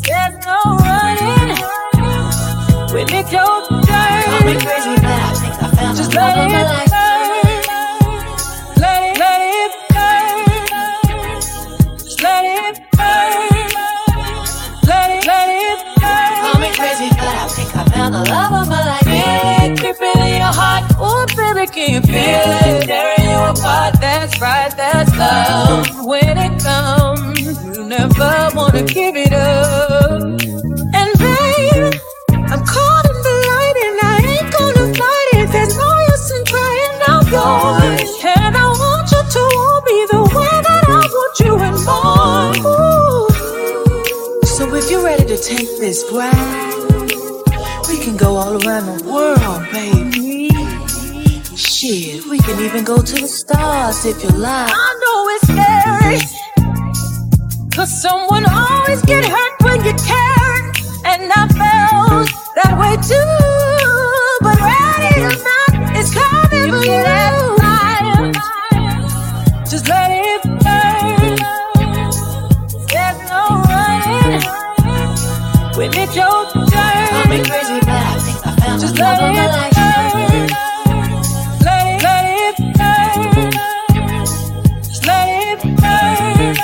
There's 0.06 0.46
no 0.46 0.58
running 0.78 1.56
when 2.94 3.08
it 3.12 3.30
goes 3.30 3.87
me 4.46 4.54
crazy, 4.60 4.94
but 4.96 5.06
I 5.06 5.34
think 5.34 5.62
I 5.62 5.76
found 5.76 5.96
Just 5.96 6.14
let 6.14 6.38
it 6.38 6.50
burn. 9.92 10.46
Let 12.22 12.44
it, 12.44 12.80
burn. 12.96 13.48
Let 15.26 15.48
it 15.50 16.00
burn. 16.00 16.40
Call 16.42 16.60
me 16.60 16.68
crazy, 16.74 17.08
but 17.10 17.22
I 17.22 17.48
think 17.48 17.76
I 17.76 17.84
found 17.86 18.14
the 18.14 18.24
love 18.30 18.52
of 18.62 18.68
my 18.68 18.84
life. 18.86 19.02
It 19.06 19.80
in 20.02 20.40
your 20.40 20.52
heart. 20.52 20.84
Oh, 20.98 21.26
baby, 21.36 21.66
can 21.72 21.94
you 21.94 22.00
feel 22.02 22.16
it? 22.16 22.86
Tearing 22.86 23.30
you 23.30 23.36
apart. 23.38 23.94
That's 24.00 24.40
right, 24.40 24.72
that's 24.76 25.14
love. 25.16 26.06
When 26.06 26.38
it 26.38 26.62
comes, 26.62 27.76
you 27.76 27.84
never 27.84 28.50
wanna 28.54 28.82
give 28.84 29.16
it 29.16 29.32
up. 29.32 30.67
Take 45.42 45.78
this 45.78 46.04
ride. 46.12 46.74
We 47.88 47.98
can 47.98 48.16
go 48.16 48.36
all 48.36 48.54
around 48.64 48.86
the 48.86 49.04
world, 49.04 49.62
baby. 49.72 50.48
Shit, 51.56 52.26
we 52.26 52.38
can 52.38 52.60
even 52.64 52.84
go 52.84 53.02
to 53.02 53.14
the 53.14 53.28
stars 53.28 54.04
if 54.04 54.22
you 54.22 54.30
like. 54.30 54.70
I 54.74 54.90
know 55.02 55.28
it's 55.34 55.46
scary. 55.48 56.20
Cause 57.74 58.02
someone 58.02 58.44
always 58.48 59.02
get 59.02 59.24
hurt 59.24 59.62
when 59.62 59.84
you 59.84 59.92
care. 59.92 60.72
And 61.04 61.30
I 61.32 61.46
felt 61.48 62.30
that 62.56 62.76
way 62.78 62.96
too. 63.06 63.67
Your 76.18 76.38
turn. 76.66 77.06
Call 77.14 77.26
me 77.30 77.38
crazy, 77.46 77.78
but 77.86 78.02
I 78.10 78.18
think 78.24 78.38
I 78.46 78.50
found 78.60 78.80
Just 78.82 78.98
love 78.98 79.18
let 79.18 79.34
it 79.34 79.50
life. 79.54 79.74
burn. 79.78 80.48
Let 81.66 81.84
it, 81.86 82.02
let 82.02 82.24
it 82.42 82.56
burn. 82.78 83.50
Just 84.82 85.02
let 85.06 85.28
it 85.28 85.60
burn. 85.62 86.54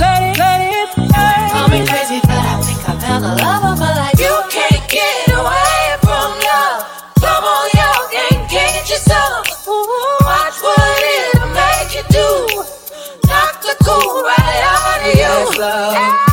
Let 0.00 0.20
it, 0.22 0.38
let 0.38 0.60
it 0.62 0.90
burn. 0.96 1.42
Call 1.52 1.68
me 1.74 1.80
crazy, 1.90 2.20
but 2.22 2.42
I 2.52 2.54
think 2.62 2.80
I 2.88 2.92
found 3.02 3.22
the 3.24 3.34
love 3.42 3.64
of 3.72 3.76
my 3.82 3.92
life. 4.00 4.18
You 4.20 4.34
can't 4.54 4.84
get 4.88 5.28
away 5.34 5.82
from 6.06 6.28
love. 6.46 6.80
Come 7.24 7.44
on, 7.44 7.66
y'all 7.74 8.06
can't 8.14 8.42
get 8.50 8.88
yourself. 8.88 9.42
Watch 9.66 10.56
what 10.62 11.02
it'll 11.16 11.50
make 11.50 11.90
you 11.96 12.04
do. 12.14 12.28
Knock 13.28 13.54
the 13.66 13.74
cool 13.84 14.22
right 14.22 14.62
out 14.62 15.00
of 15.02 15.14
you. 15.14 15.22
That's 15.22 15.58
love. 15.58 16.25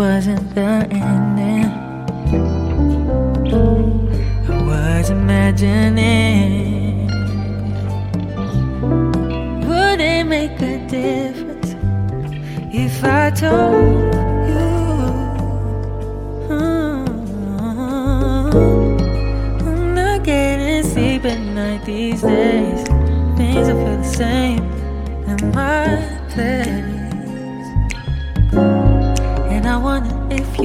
Wasn't 0.00 0.54
the 0.54 0.62
ending. 0.62 1.19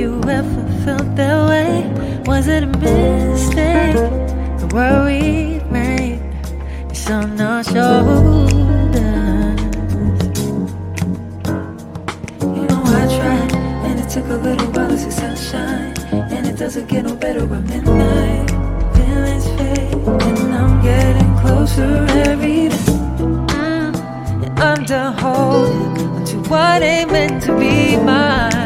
You 0.05 0.21
ever 0.29 0.63
felt 0.83 1.15
that 1.15 1.37
way. 1.49 1.71
Was 2.25 2.47
it 2.47 2.61
a 2.63 2.67
mistake? 2.67 3.95
The 4.59 4.67
worry 4.75 5.61
made 5.71 6.19
it's 6.91 7.09
on 7.09 7.41
our 7.41 7.63
shoulders. 7.63 8.51
You 12.57 12.63
know 12.69 12.81
I 13.01 13.03
tried, 13.17 13.51
and 13.87 13.95
it 14.03 14.09
took 14.15 14.27
a 14.37 14.39
little 14.47 14.69
while 14.73 14.89
to 14.89 14.97
see 14.97 15.09
sunshine, 15.09 15.93
and 16.33 16.43
it 16.51 16.57
doesn't 16.63 16.87
get 16.87 17.05
no 17.05 17.15
better 17.15 17.43
at 17.57 17.63
midnight. 17.71 18.49
Feelings 18.95 19.47
fade, 19.57 19.93
and 20.27 20.53
I'm 20.61 20.73
getting 20.89 21.31
closer 21.41 21.93
every 22.29 22.69
day. 22.69 22.85
Mm, 23.57 23.93
and 24.45 24.59
under 24.71 25.05
holding 25.21 26.25
to 26.29 26.35
what 26.51 26.83
ain't 26.83 27.11
meant 27.11 27.41
to 27.45 27.57
be 27.57 27.97
mine. 27.97 28.64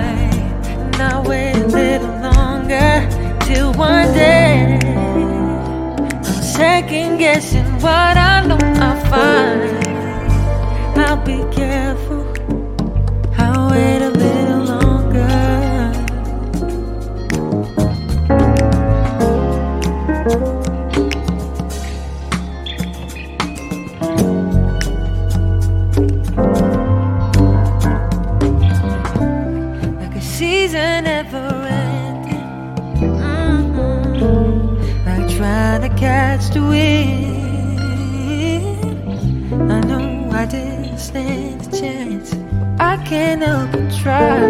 Now 1.00 1.24
wait 1.24 1.56
a 1.56 1.66
little 1.66 2.16
longer 2.20 3.08
till 3.46 3.72
one 3.72 4.12
day 4.14 4.78
I'm 4.84 6.22
second 6.44 7.20
guessing 7.20 7.64
what 7.80 8.18
I 8.18 8.46
know 8.46 8.58
I 8.60 8.92
find. 9.10 9.62
I'll 11.00 11.16
be 11.24 11.42
careful. 11.56 12.19
used 36.50 36.54
to 36.54 36.72
it. 36.74 37.10
I 39.54 39.80
know 39.82 40.30
I 40.32 40.46
didn't 40.46 40.98
stand 40.98 41.68
a 41.68 41.80
chance. 41.80 42.34
I 42.80 42.98
can't 43.06 43.42
help 43.42 43.72
but 43.72 43.92
try. 44.02 44.50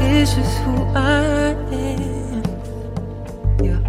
It's 0.00 0.34
just 0.34 0.58
who 0.58 0.82
I 0.94 1.54
am. 1.72 2.42
Yeah. 3.62 3.80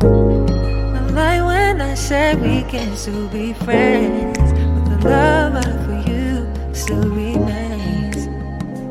I 0.98 1.08
like 1.12 1.46
when 1.46 1.82
I 1.82 1.94
said 1.96 2.42
we 2.42 2.64
can 2.64 2.96
still 2.96 3.28
be 3.30 3.54
friends, 3.54 4.38
but 4.40 4.86
the 4.90 5.10
love 5.10 5.56
I 5.56 5.68
have 5.68 5.86
for 5.86 6.00
you 6.10 6.48
still 6.74 7.10
remains. 7.10 8.28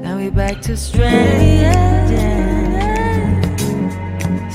Now 0.03 0.17
we're 0.17 0.31
back 0.31 0.61
to 0.63 0.77
strangers. 0.77 1.77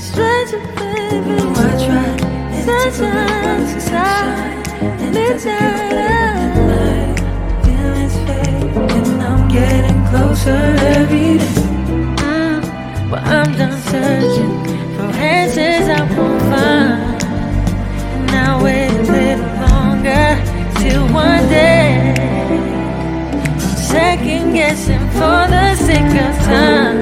Strangers, 0.00 0.66
baby. 0.76 1.36
Oh, 1.40 1.54
I 1.56 1.86
tried. 1.86 2.33
I'm 2.66 2.96
every 10.78 11.38
day. 11.38 11.54
But 13.10 13.22
I'm 13.22 13.52
done 13.56 13.80
searching 13.82 14.52
for 14.96 15.08
answers 15.16 15.88
I 15.88 16.00
won't 16.16 16.42
find. 16.42 17.22
And 18.32 18.62
wait 18.62 18.90
a 18.90 19.02
little 19.12 19.46
longer 19.66 20.26
till 20.80 21.04
one 21.12 21.48
day 21.48 22.14
I'm 23.38 23.58
second 23.58 24.54
guessing 24.54 25.06
for 25.10 25.46
the 25.54 25.74
sake 25.76 26.14
of 26.26 26.34
time. 26.44 26.98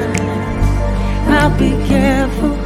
I'll 1.29 1.57
be 1.59 1.71
careful. 1.87 2.62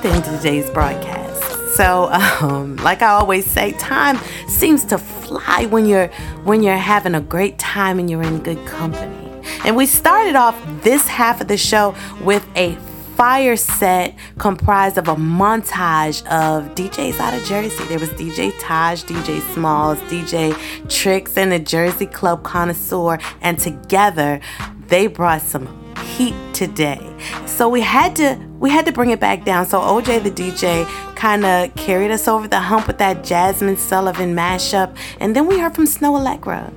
At 0.00 0.04
the 0.04 0.16
end 0.16 0.26
of 0.26 0.36
today's 0.36 0.70
broadcast. 0.70 1.76
So, 1.76 2.10
um, 2.40 2.76
like 2.76 3.02
I 3.02 3.08
always 3.08 3.44
say, 3.44 3.72
time 3.72 4.18
seems 4.48 4.82
to 4.86 4.96
fly 4.96 5.66
when 5.66 5.84
you're 5.84 6.06
when 6.44 6.62
you're 6.62 6.76
having 6.76 7.14
a 7.14 7.20
great 7.20 7.58
time 7.58 7.98
and 7.98 8.08
you're 8.08 8.22
in 8.22 8.42
good 8.42 8.64
company. 8.66 9.42
And 9.64 9.76
we 9.76 9.84
started 9.84 10.36
off 10.36 10.58
this 10.82 11.06
half 11.06 11.42
of 11.42 11.48
the 11.48 11.58
show 11.58 11.94
with 12.22 12.46
a 12.56 12.76
fire 13.14 13.56
set 13.56 14.14
comprised 14.38 14.96
of 14.96 15.08
a 15.08 15.16
montage 15.16 16.22
of 16.28 16.74
DJs 16.74 17.20
out 17.20 17.34
of 17.34 17.44
Jersey. 17.44 17.84
There 17.84 17.98
was 17.98 18.08
DJ 18.10 18.54
Taj, 18.58 19.04
DJ 19.04 19.42
Smalls, 19.52 19.98
DJ 20.10 20.56
Tricks, 20.88 21.36
and 21.36 21.52
the 21.52 21.58
Jersey 21.58 22.06
Club 22.06 22.42
Connoisseur, 22.42 23.18
and 23.42 23.58
together 23.58 24.40
they 24.86 25.08
brought 25.08 25.42
some 25.42 25.68
heat 26.16 26.34
today. 26.54 27.06
So 27.44 27.68
we 27.68 27.82
had 27.82 28.16
to 28.16 28.49
we 28.60 28.70
had 28.70 28.86
to 28.86 28.92
bring 28.92 29.10
it 29.10 29.18
back 29.18 29.44
down. 29.44 29.66
So 29.66 29.80
OJ 29.80 30.22
the 30.22 30.30
DJ 30.30 30.86
kind 31.16 31.44
of 31.44 31.74
carried 31.74 32.12
us 32.12 32.28
over 32.28 32.46
the 32.46 32.60
hump 32.60 32.86
with 32.86 32.98
that 32.98 33.24
Jazmine 33.24 33.78
Sullivan 33.78 34.36
mashup, 34.36 34.94
and 35.18 35.34
then 35.34 35.46
we 35.46 35.58
heard 35.58 35.74
from 35.74 35.86
Snoh 35.86 36.20
Aalegra. 36.20 36.72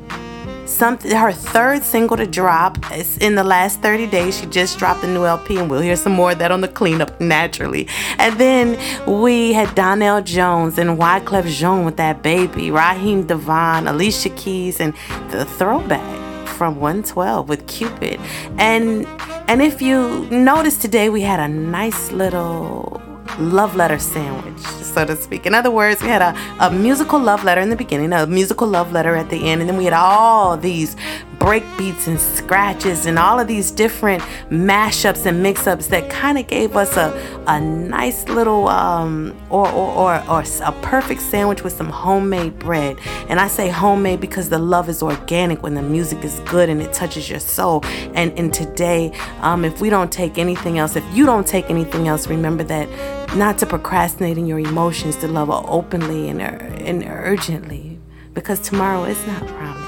Something 0.66 1.12
her 1.12 1.34
third 1.34 1.84
single 1.84 2.16
to 2.16 2.26
drop 2.26 2.78
It's 2.92 3.18
in 3.18 3.36
the 3.36 3.44
last 3.44 3.82
30 3.82 4.08
days. 4.08 4.40
She 4.40 4.46
just 4.46 4.80
dropped 4.80 5.04
a 5.04 5.08
new 5.08 5.26
lp 5.26 5.58
and 5.58 5.70
we'll 5.70 5.82
hear 5.82 5.98
some 5.98 6.14
more 6.14 6.32
of 6.32 6.40
that 6.40 6.52
on 6.52 6.62
the 6.62 6.70
cleanup 6.70 7.20
naturally. 7.20 7.88
And 8.18 8.40
then 8.40 8.80
we 9.06 9.52
had 9.52 9.76
Donell 9.76 10.22
Jones 10.22 10.78
and 10.78 10.98
wyclef 10.98 11.48
jean 11.48 11.84
with 11.84 11.98
that 11.98 12.24
baby 12.24 12.72
Raheem 12.72 13.28
DeVaughn 13.28 13.88
alicia 13.88 14.30
keys 14.30 14.80
and 14.80 14.94
the 15.32 15.44
throwback 15.44 16.23
from 16.54 16.80
112 16.80 17.50
with 17.50 17.66
cupid 17.68 18.20
and 18.58 19.06
and 19.48 19.62
if 19.62 19.82
you 19.82 20.28
notice 20.30 20.78
today 20.78 21.10
we 21.10 21.22
had 21.22 21.40
a 21.40 21.48
nice 21.48 22.12
little 22.12 23.02
love 23.40 23.76
letter 23.76 23.98
sandwich, 23.98 24.60
so 24.60 25.06
to 25.06 25.16
speak. 25.16 25.46
In 25.46 25.56
other 25.56 25.72
words, 25.72 26.02
we 26.02 26.08
had 26.08 26.22
a, 26.22 26.38
a 26.60 26.70
musical 26.72 27.20
love 27.20 27.44
letter 27.44 27.62
in 27.62 27.70
the 27.70 27.76
beginning, 27.76 28.14
a 28.14 28.28
musical 28.28 28.68
love 28.68 28.92
letter 28.92 29.16
at 29.16 29.30
the 29.30 29.50
end, 29.50 29.62
and 29.62 29.70
then 29.70 29.78
we 29.78 29.86
had 29.86 29.94
all 29.94 30.58
these 30.58 30.96
break 31.40 31.64
beats 31.78 32.08
and 32.08 32.20
scratches 32.20 33.06
and 33.06 33.20
all 33.20 33.40
of 33.40 33.48
these 33.48 33.72
different 33.72 34.22
mashups 34.50 35.26
and 35.26 35.42
mix-ups 35.42 35.88
that 35.88 36.10
kind 36.10 36.38
of 36.38 36.48
gave 36.48 36.76
us 36.76 36.98
a, 36.98 37.44
a 37.48 37.60
nice 37.60 38.28
little 38.30 38.68
um, 38.68 39.36
or, 39.50 39.68
or, 39.70 39.92
or, 39.94 40.30
or 40.30 40.44
a 40.64 40.72
perfect 40.82 41.22
sandwich 41.22 41.64
with 41.64 41.74
some 41.74 41.90
homemade 41.90 42.58
bread. 42.60 42.98
And 43.30 43.40
I 43.40 43.48
say 43.48 43.70
homemade 43.70 44.22
because 44.22 44.50
the 44.50 44.60
love 44.60 44.90
is 44.90 45.04
organic 45.04 45.64
when 45.64 45.76
the 45.76 45.82
music 45.82 46.24
is 46.24 46.40
good 46.42 46.70
and 46.70 46.82
it 46.82 46.94
touches 46.94 47.30
your 47.30 47.40
soul. 47.40 47.82
And, 48.14 48.38
and 48.38 48.54
today, 48.54 49.12
um, 49.42 49.66
if 49.66 49.82
we 49.82 49.90
don't 49.90 50.12
take 50.12 50.38
anything 50.38 50.78
else, 50.78 50.96
if 50.96 51.06
you 51.14 51.26
don't 51.26 51.48
take 51.48 51.70
anything 51.70 52.08
else, 52.08 52.28
remember 52.28 52.64
that 52.66 52.88
not 53.36 53.58
to 53.60 53.66
procrastinate 53.66 54.38
in 54.38 54.46
your 54.46 54.60
emotions, 54.60 55.16
to 55.18 55.28
love 55.28 55.50
openly 55.50 56.30
and, 56.30 56.42
and 56.42 57.04
urgently 57.06 58.00
because 58.34 58.60
tomorrow 58.60 59.04
is 59.04 59.28
not 59.28 59.46
promised. 59.48 59.83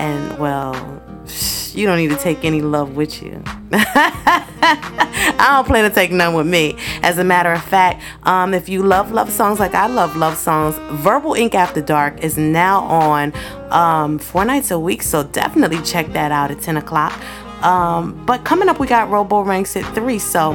And 0.00 0.38
well, 0.38 0.74
you 1.74 1.86
don't 1.86 1.98
need 1.98 2.08
to 2.08 2.16
take 2.16 2.42
any 2.42 2.62
love 2.62 2.96
with 2.96 3.22
you. 3.22 3.42
I 3.72 5.56
don't 5.56 5.66
plan 5.66 5.88
to 5.88 5.94
take 5.94 6.10
none 6.10 6.32
with 6.34 6.46
me. 6.46 6.78
As 7.02 7.18
a 7.18 7.24
matter 7.24 7.52
of 7.52 7.62
fact, 7.62 8.02
um, 8.22 8.54
if 8.54 8.66
you 8.66 8.82
love 8.82 9.12
love 9.12 9.30
songs 9.30 9.60
like 9.60 9.74
I 9.74 9.88
love 9.88 10.16
love 10.16 10.38
songs, 10.38 10.76
Verbal 11.02 11.34
Ink 11.34 11.54
After 11.54 11.82
Dark 11.82 12.24
is 12.24 12.38
now 12.38 12.80
on 12.84 13.34
um, 13.70 14.18
four 14.18 14.46
nights 14.46 14.70
a 14.70 14.78
week. 14.78 15.02
So 15.02 15.22
definitely 15.22 15.82
check 15.82 16.10
that 16.14 16.32
out 16.32 16.50
at 16.50 16.62
10 16.62 16.78
o'clock. 16.78 17.12
Um, 17.62 18.24
but 18.24 18.42
coming 18.42 18.70
up, 18.70 18.80
we 18.80 18.86
got 18.86 19.10
Robo 19.10 19.42
Ranks 19.42 19.76
at 19.76 19.84
3. 19.94 20.18
So 20.18 20.52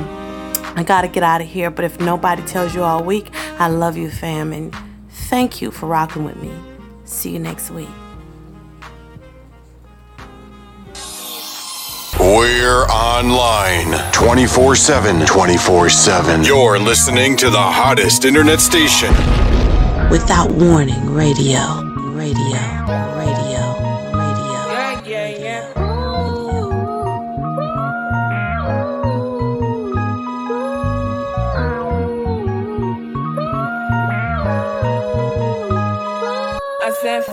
I 0.75 0.83
got 0.83 1.01
to 1.01 1.07
get 1.07 1.21
out 1.21 1.39
of 1.39 1.47
here. 1.47 1.69
But 1.69 1.85
if 1.85 1.99
nobody 1.99 2.41
tells 2.43 2.73
you 2.73 2.81
all 2.81 3.03
week, 3.03 3.29
I 3.59 3.67
love 3.67 3.95
you, 3.95 4.09
fam. 4.09 4.51
And 4.53 4.75
thank 5.09 5.61
you 5.61 5.69
for 5.69 5.85
rocking 5.85 6.23
with 6.23 6.37
me. 6.37 6.51
See 7.03 7.31
you 7.31 7.39
next 7.39 7.69
week. 7.69 7.89
We're 12.19 12.85
online 12.85 14.11
24 14.13 14.75
7. 14.75 15.25
24 15.25 15.89
7. 15.89 16.43
You're 16.43 16.79
listening 16.79 17.35
to 17.37 17.49
the 17.49 17.57
hottest 17.57 18.23
internet 18.23 18.61
station. 18.61 19.09
Without 20.09 20.49
warning, 20.51 21.09
radio, 21.09 21.59
radio, 22.13 22.61
radio, 23.17 23.61
radio. 24.13 24.51
Yeah, 24.63 25.01
yeah, 25.05 25.27
yeah. 25.27 25.73
I 36.81 36.97
said 37.01 37.23